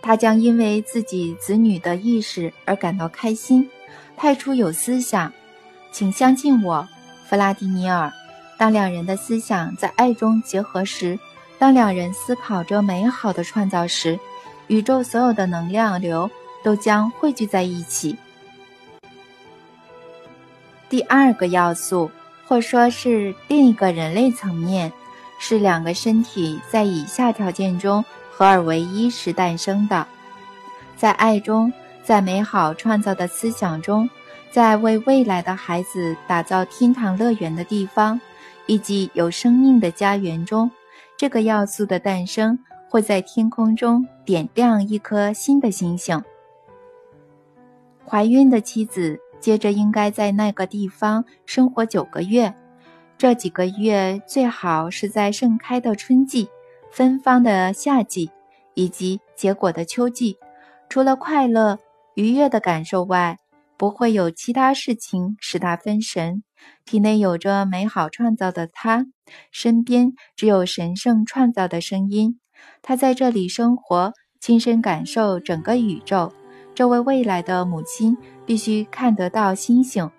[0.07, 3.69] 他将因为自己子女的意识而感到开心。
[4.15, 5.33] 太初有思想，
[5.91, 6.87] 请相信我，
[7.27, 8.09] 弗拉迪尼尔。
[8.57, 11.19] 当两人的思想在爱中结合时，
[11.59, 14.17] 当两人思考着美好的创造时，
[14.67, 16.31] 宇宙所有的能量流
[16.63, 18.15] 都将汇聚在一起。
[20.87, 22.09] 第二个要素，
[22.47, 24.89] 或说是另一个人类层面，
[25.37, 28.05] 是两个身体在以下条件中
[28.37, 30.05] 合二为一时诞生的：
[30.95, 31.73] 在爱中，
[32.03, 34.07] 在美好创造的思想中，
[34.51, 38.21] 在为未来的孩子打造天堂乐园的地方，
[38.67, 40.69] 以及有生命的家园中。
[41.17, 46.23] 这个要素的诞生会在天空中点亮一颗新的星星。
[48.05, 49.19] 怀孕的妻子。
[49.39, 52.55] 接着应该在那个地方生活九个月，
[53.19, 56.49] 这几个月最好是在盛开的春季、
[56.97, 58.31] 芬芳的夏季，
[58.73, 60.35] 以及结果的秋季，
[60.89, 61.77] 除了快乐、
[62.15, 63.37] 愉悦的感受外，
[63.77, 66.41] 不会有其他事情使他分神。
[66.85, 69.05] 体内有着美好创造的他，
[69.51, 72.39] 身边只有神圣创造的声音。
[72.81, 76.33] 他在这里生活，亲身感受整个宇宙。
[76.73, 80.09] 这位未来的母亲必须看得到星星，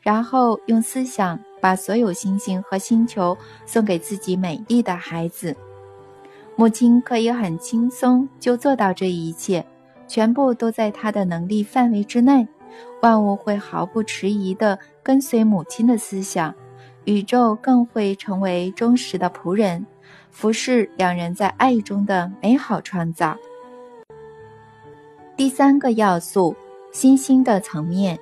[0.00, 3.36] 然后用思想把所有星星和星球
[3.66, 5.56] 送给自己美丽的孩子。
[6.58, 9.64] 母亲可以很轻松就做到这一切，
[10.08, 12.48] 全部都在她的能力范围之内。
[13.00, 16.52] 万物会毫不迟疑地跟随母亲的思想，
[17.04, 19.86] 宇宙更会成为忠实的仆人，
[20.32, 23.36] 服侍两人在爱中的美好创造。
[25.36, 26.56] 第三个要素，
[26.90, 28.18] 星星的层面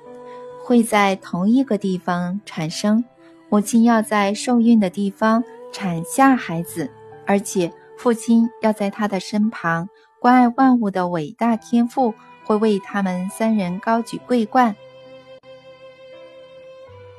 [0.63, 3.03] 会在同一个地方产生。
[3.49, 6.87] 母亲要在受孕的地方产下孩子，
[7.25, 9.89] 而且父亲要在他的身旁，
[10.19, 12.13] 关爱万物的伟大天赋。
[12.47, 14.73] 会为他们三人高举桂冠。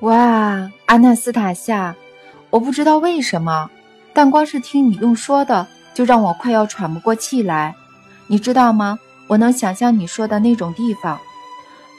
[0.00, 1.94] 哇，阿纳斯塔夏，
[2.48, 3.70] 我不知道为什么，
[4.14, 7.74] 但光是听你用说的，就让我快要喘不过气来。
[8.26, 8.98] 你知道吗？
[9.26, 11.20] 我能想象你说的那种地方。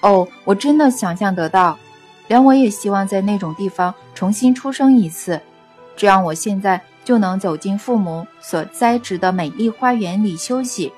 [0.02, 1.78] 哦，我真的想象得到，
[2.28, 5.40] 连我也希望在那种地方重新出生一次，
[5.96, 10.92] 这样我现在就能走进父母所栽植的美丽花园里休息。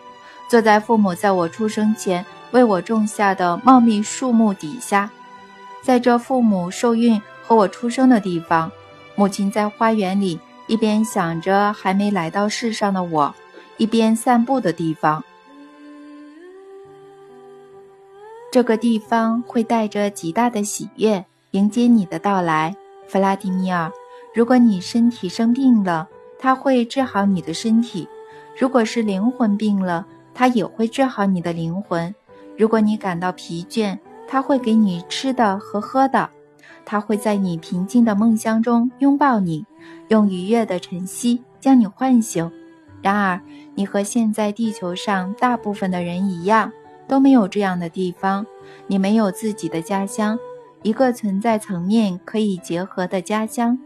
[0.49, 5.09] 坐在父母在我出生前为我种下的茂密树木底下，
[5.81, 8.69] 在这父母受孕和我出生的地方，
[9.15, 10.37] 母亲在花园里
[10.67, 13.33] 一边想着还没来到世上的我，
[13.77, 15.23] 一边散步的地方。
[18.51, 22.75] 这个地方会带着极大的喜悦迎接你的到来，
[23.07, 23.89] 弗拉迪米尔。
[24.33, 26.07] 如果你身体生病了，
[26.39, 28.07] 他会治好你的身体；
[28.57, 32.13] 如果是灵魂病了，他也会治好你的灵魂。
[32.57, 36.29] 如果你感到疲倦，他会给你吃的和喝的。
[36.85, 39.65] 他会在你平静的梦乡中拥抱你，
[40.07, 42.49] 用愉悦的晨曦将你唤醒。
[43.01, 43.41] 然而，
[43.75, 46.71] 你和现在地球上大部分的人一样，
[47.07, 48.45] 都没有这样的地方。
[48.87, 50.39] 你没有自己的家乡，
[50.83, 53.77] 一个存在层面可以结合的家乡。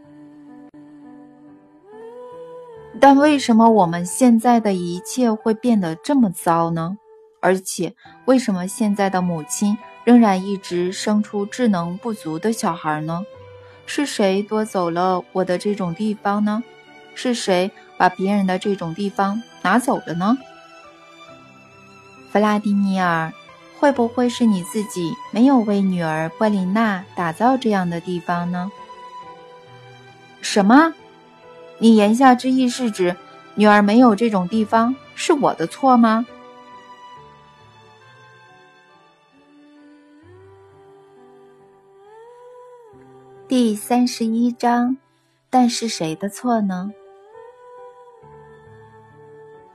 [3.00, 6.98] 但为什么我们现在的一切会变得这么糟呢？
[7.40, 7.94] 而且，
[8.26, 13.24] 为什么现在的母亲仍然一直生出智能不足的小孩呢？
[13.86, 16.64] 是谁夺走了我的这种地方呢？
[17.14, 20.38] 是谁把别人的这种地方拿走了呢？
[22.32, 23.32] 弗拉迪米尔，
[23.80, 28.72] 会不会是你自己没有为女儿波琳娜打造这样的地方呢？
[30.42, 30.94] 什么？
[31.78, 33.16] 你言下之意是指
[33.56, 36.26] 女儿没有这种地方是我的错吗？
[43.48, 44.98] 第三十一章，
[45.50, 46.92] 但是谁的错呢？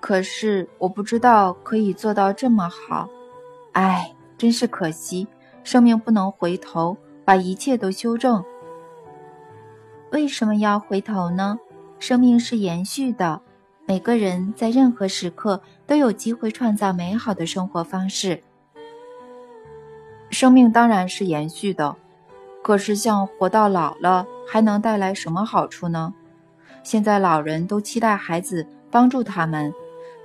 [0.00, 3.08] 可是我不知道可以做到这么好，
[3.72, 5.28] 唉，真是可惜，
[5.62, 8.42] 生命不能回头，把一切都修正。
[10.10, 11.58] 为什么要回头呢？
[12.00, 13.42] 生命是延续的，
[13.86, 18.42] 每个人在任何时刻都有机会创造美好的生活方式。
[20.30, 21.94] 生命当然是延续的，
[22.62, 26.14] 可是像活到老了，还能带来什么好处呢？
[26.82, 29.70] 现在老人都期待孩子帮助他们，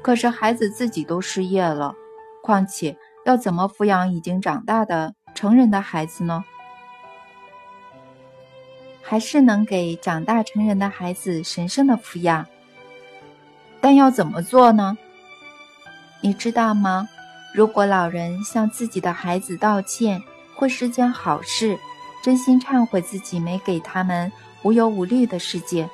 [0.02, 1.94] 可是孩子自己都失业了，
[2.42, 6.46] 况且要怎么抚养已经长大的成人的孩子呢？
[9.08, 12.48] 还是能给长大成人的孩子神圣的抚养，
[13.80, 14.98] 但要怎么做呢？
[16.22, 17.08] 你知道吗？
[17.54, 20.24] 如果老人向自己的孩子道歉，
[20.56, 21.78] 会是件好事，
[22.24, 24.32] 真心忏悔自己没给他们
[24.64, 25.88] 无忧无虑的世界，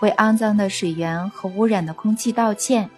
[0.00, 2.88] 为肮脏的水源和污染的空气道歉，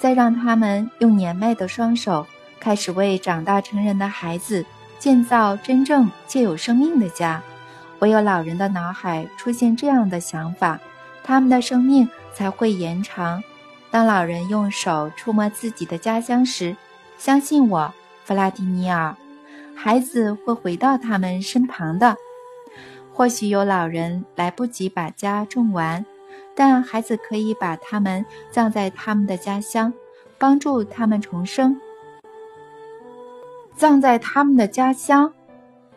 [0.00, 2.26] 再让他们用年迈的双手
[2.58, 4.66] 开始为长大成人的孩子
[4.98, 7.40] 建造真正且有生命的家。
[8.00, 10.78] 唯有老人的脑海出现这样的想法，
[11.22, 13.42] 他们的生命才会延长。
[13.90, 16.76] 当老人用手触摸自己的家乡时，
[17.18, 17.92] 相信我，
[18.24, 19.14] 弗拉迪米尔，
[19.74, 22.16] 孩子会回到他们身旁的。
[23.12, 26.06] 或许有老人来不及把家种完，
[26.54, 29.92] 但孩子可以把他们葬在他们的家乡，
[30.38, 31.78] 帮助他们重生。
[33.76, 35.32] 葬在他们的家乡。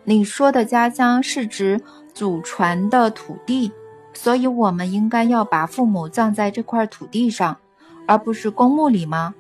[0.05, 1.81] 你说的家乡是指
[2.13, 3.71] 祖传的土地，
[4.13, 7.57] 所以我们应该要把父母葬在这块土地上，
[8.05, 9.33] 而不是公墓里吗？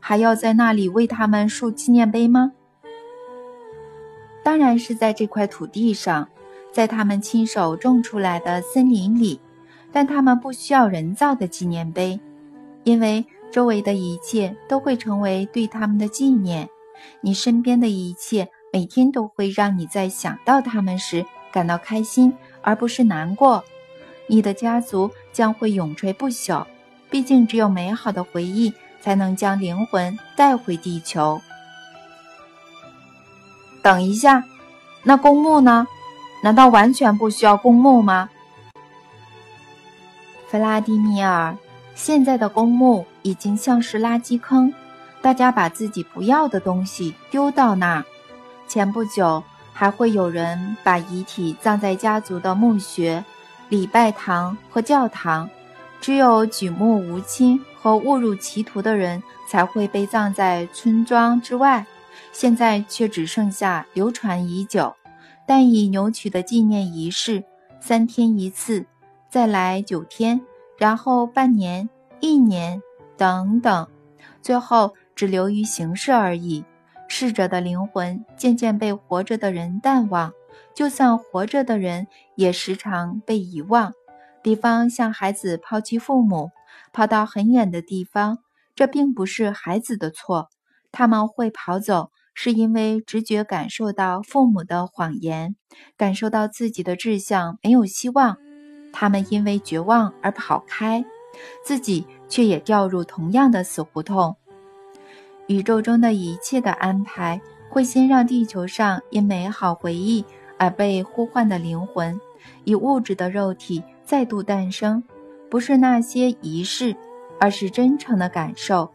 [0.00, 2.52] 还要在那里为他们竖纪念碑吗？
[4.42, 6.28] 当然是在这块土地上，
[6.72, 9.40] 在他们亲手种出来的森林里。
[9.94, 12.18] 但他们不需要人造的纪念碑，
[12.82, 16.66] 因为周围的一切都会成为对他们的纪念。
[17.20, 23.62] 你身边的一切每天都会让你在想到他们时感到开心，而不是难过。
[24.26, 26.64] 你的家族将会永垂不朽，
[27.10, 31.38] 毕竟只有美好的回忆才能将灵魂带回地球。
[33.82, 34.42] 等一下，
[35.02, 35.86] 那公墓呢？
[36.42, 38.30] 难道完全不需要公墓吗？
[40.48, 41.54] 弗拉迪米尔，
[41.94, 44.72] 现在的公墓已经像是垃圾坑，
[45.20, 48.04] 大家把自己不要的东西丢到那儿。
[48.72, 53.22] 前不久还会有人把遗体葬在家族的墓穴、
[53.68, 55.46] 礼拜堂和教堂，
[56.00, 61.84] 只有举目无亲和误入歧途的人才会被葬在村庄之外。
[62.32, 64.96] 现在却只剩下流传已久，
[65.46, 67.44] 但已扭曲的纪念仪式：
[67.78, 68.86] 三天一次，
[69.28, 70.40] 再来九天，
[70.78, 71.86] 然后半年、
[72.20, 72.80] 一年
[73.18, 73.86] 等等，
[74.40, 76.64] 最后只流于形式而已。
[77.14, 80.32] 逝者的灵魂渐渐被活着的人淡忘，
[80.74, 82.06] 就算活着的人
[82.36, 83.92] 也时常被遗忘。
[84.42, 86.48] 比方像孩子抛弃父母，
[86.90, 88.38] 跑到很远的地方，
[88.74, 90.48] 这并不是孩子的错，
[90.90, 92.10] 他们会跑走。
[92.32, 95.54] 是因为直觉感受到父母的谎言，
[95.98, 98.38] 感受到自己的志向没有希望，
[98.90, 101.04] 他们因为绝望而跑开，
[101.62, 104.38] 自己却也掉入同样的死胡同。
[105.48, 110.24] 宇宙中的一切的安排，会先让地球上因美好回忆
[110.56, 112.18] 而被呼唤的灵魂，
[112.64, 115.02] 以物质的肉体再度诞生，
[115.50, 116.96] 不是那些仪式，
[117.40, 118.90] 而是真诚的感受。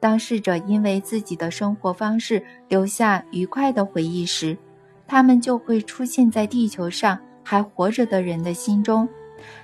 [0.00, 4.58] 当逝者因为自己的生活方式留下愉快的回忆时，
[5.06, 9.08] 他们就会出现在地球上还活着的人的心中。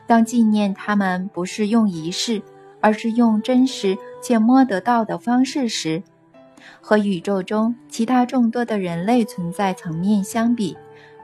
[0.07, 2.41] 当纪念他们不是用仪式，
[2.81, 6.01] 而是用真实且摸得到的方式时，
[6.81, 10.77] 和宇宙中其他众多的人类存在层面相比，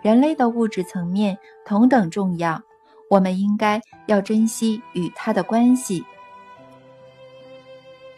[0.03, 2.63] 人类的物质层面同等重要。
[3.11, 6.05] 我们应该要珍惜与它的关系。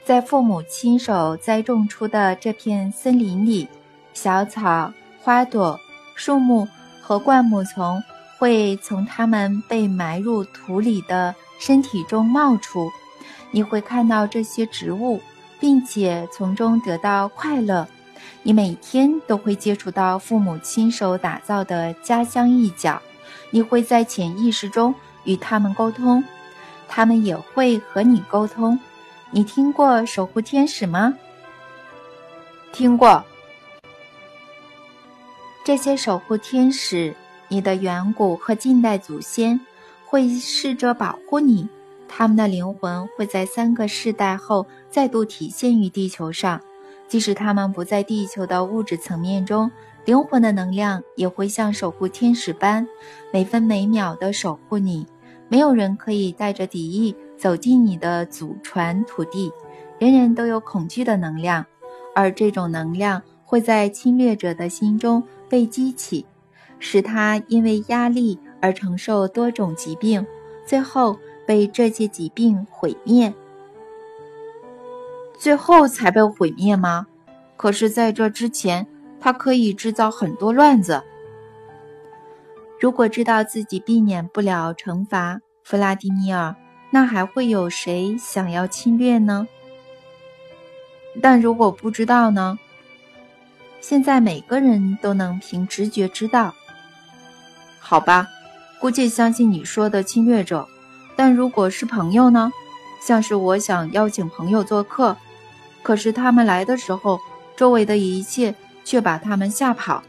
[0.04, 3.68] 在父母亲手栽种出的这片森林里，
[4.14, 5.78] 小草、花朵、
[6.14, 6.66] 树木
[7.02, 8.00] 和灌木丛
[8.38, 12.88] 会从它们被埋入土里的身体中冒出。
[13.50, 15.20] 你会看到这些植物，
[15.60, 17.86] 并且从中得到快乐。
[18.42, 23.00] 你每天都会接触到父母亲手打造的家乡一角。
[23.50, 24.94] 你会在潜意识中
[25.24, 26.22] 与他们沟通，
[26.88, 28.78] 他们也会和你沟通。
[29.30, 31.14] 你听过守护天使吗？
[32.72, 33.24] 听过。
[35.64, 37.14] 这些守护天使，
[37.48, 39.60] 你的远古和近代祖先，
[40.04, 41.68] 会试着保护你。
[42.08, 46.60] 他们的灵魂会在三个世代后再度体现于地球上，
[47.08, 49.70] 即使他们不在地球的物质层面中，
[50.04, 52.86] 灵魂的能量也会像守护天使般，
[53.32, 55.06] 每分每秒的守护你。
[55.48, 57.14] 没有人可以带着敌意。
[57.36, 59.52] 走进你的祖传土地，
[59.98, 61.66] 人人都有恐惧的能量，
[62.14, 66.24] 而这种能量会在侵略者的心中被激起，
[66.78, 70.26] 使他因为压力而承受多种疾病，
[70.64, 73.32] 最后被这些疾病毁灭。
[75.38, 77.06] 最后才被毁灭吗？
[77.56, 78.86] 可是，在这之前，
[79.20, 81.02] 他可以制造很多乱子。
[82.78, 86.54] 如果知道自己避免不了惩罚，弗拉迪米尔。
[86.90, 89.48] 那还会有谁想要侵略呢？
[91.20, 92.58] 但如果不知道呢？
[93.80, 96.54] 现在每个人都能凭直觉知道。
[97.80, 98.28] 好吧，
[98.80, 100.66] 姑且相信你说的侵略者。
[101.16, 102.52] 但如果是朋友呢？
[103.00, 105.16] 像是我想邀请朋友做客，
[105.82, 107.20] 可是他们来的时候，
[107.56, 108.54] 周围的一切
[108.84, 110.02] 却把他们吓跑。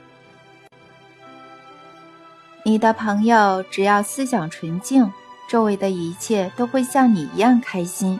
[2.63, 5.11] 你的朋友只要思想纯净。
[5.47, 8.19] 周围的一切都会像你一样开心。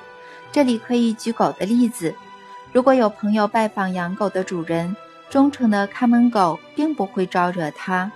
[0.49, 2.15] 这里可以举狗的例子：
[2.71, 4.95] 如果有朋友拜访养狗的主人，
[5.29, 8.09] 忠诚的看门狗并不会招惹他；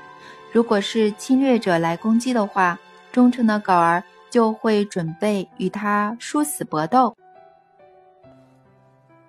[0.53, 2.79] 如果是侵略者来攻击的话，
[3.11, 4.01] 忠诚的狗儿
[4.31, 7.15] 就会准备与他殊死搏斗。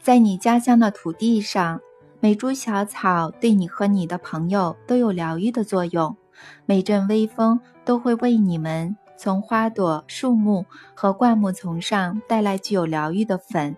[0.01, 1.81] 在你家乡的土地上，
[2.21, 6.17] 每株小草对你和你的朋友都有疗愈的作用，
[6.65, 8.97] 每阵微风都会为你们。
[9.19, 13.77] 从花朵、树木和灌木丛上带来具有疗愈的粉，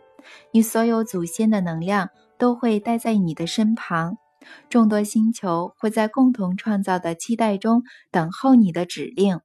[0.53, 2.09] 你所有祖先的能量
[2.39, 4.17] 都会待在你的身旁，
[4.71, 9.41] 众多星球会在共同创造的期待中等候你的指令。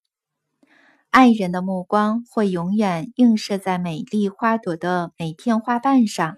[1.12, 6.38] 爱人的目光会永远映射在美丽花朵的每片花瓣上。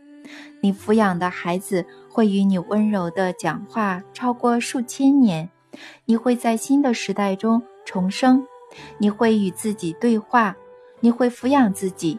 [0.61, 5.49] 你抚养的孩子会与你温柔的讲话超过数千年。
[6.05, 8.45] 你会在新的时代中重生。
[8.97, 10.55] 你会与自己对话。
[11.01, 12.17] 你会抚养自己。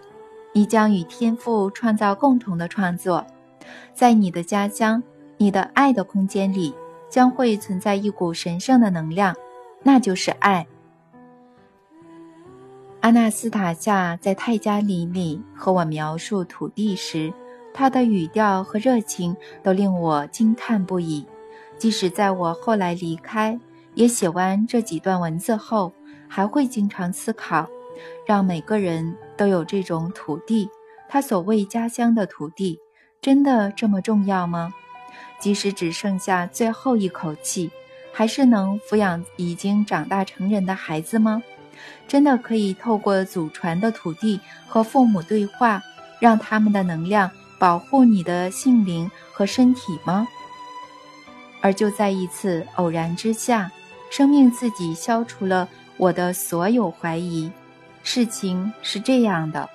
[0.53, 3.27] 你将与天赋创造共同的创作。
[3.95, 5.03] 在你的家乡，
[5.39, 6.75] 你的爱的空间里
[7.09, 9.35] 将会存在一股神圣的能量，
[9.83, 10.67] 那就是爱。
[13.03, 17.35] 阿纳斯塔夏在泰加里里和我描述土地时，
[17.75, 21.27] 他的语调和热情都令我惊叹不已。
[21.77, 23.59] 即使在我后来离开，
[23.95, 25.93] 也写完这几段文字后，
[26.29, 27.69] 还会经常思考：
[28.25, 30.69] 让每个人都有这种土地，
[31.09, 32.79] 他所谓家乡的土地，
[33.21, 34.73] 真的这么重要吗？
[35.41, 37.69] 即使只剩下最后一口气，
[38.13, 41.43] 还是能抚养已经长大成人的孩子吗？
[42.07, 45.83] 真的可以透过祖传的土地和父母对话，
[46.21, 50.27] 让他们的能量保护你的性灵和身体吗？
[51.61, 53.71] 而就在一次偶然之下，
[54.11, 57.51] 生命自己消除了我的所有怀疑。
[58.03, 59.69] 事情是这样的。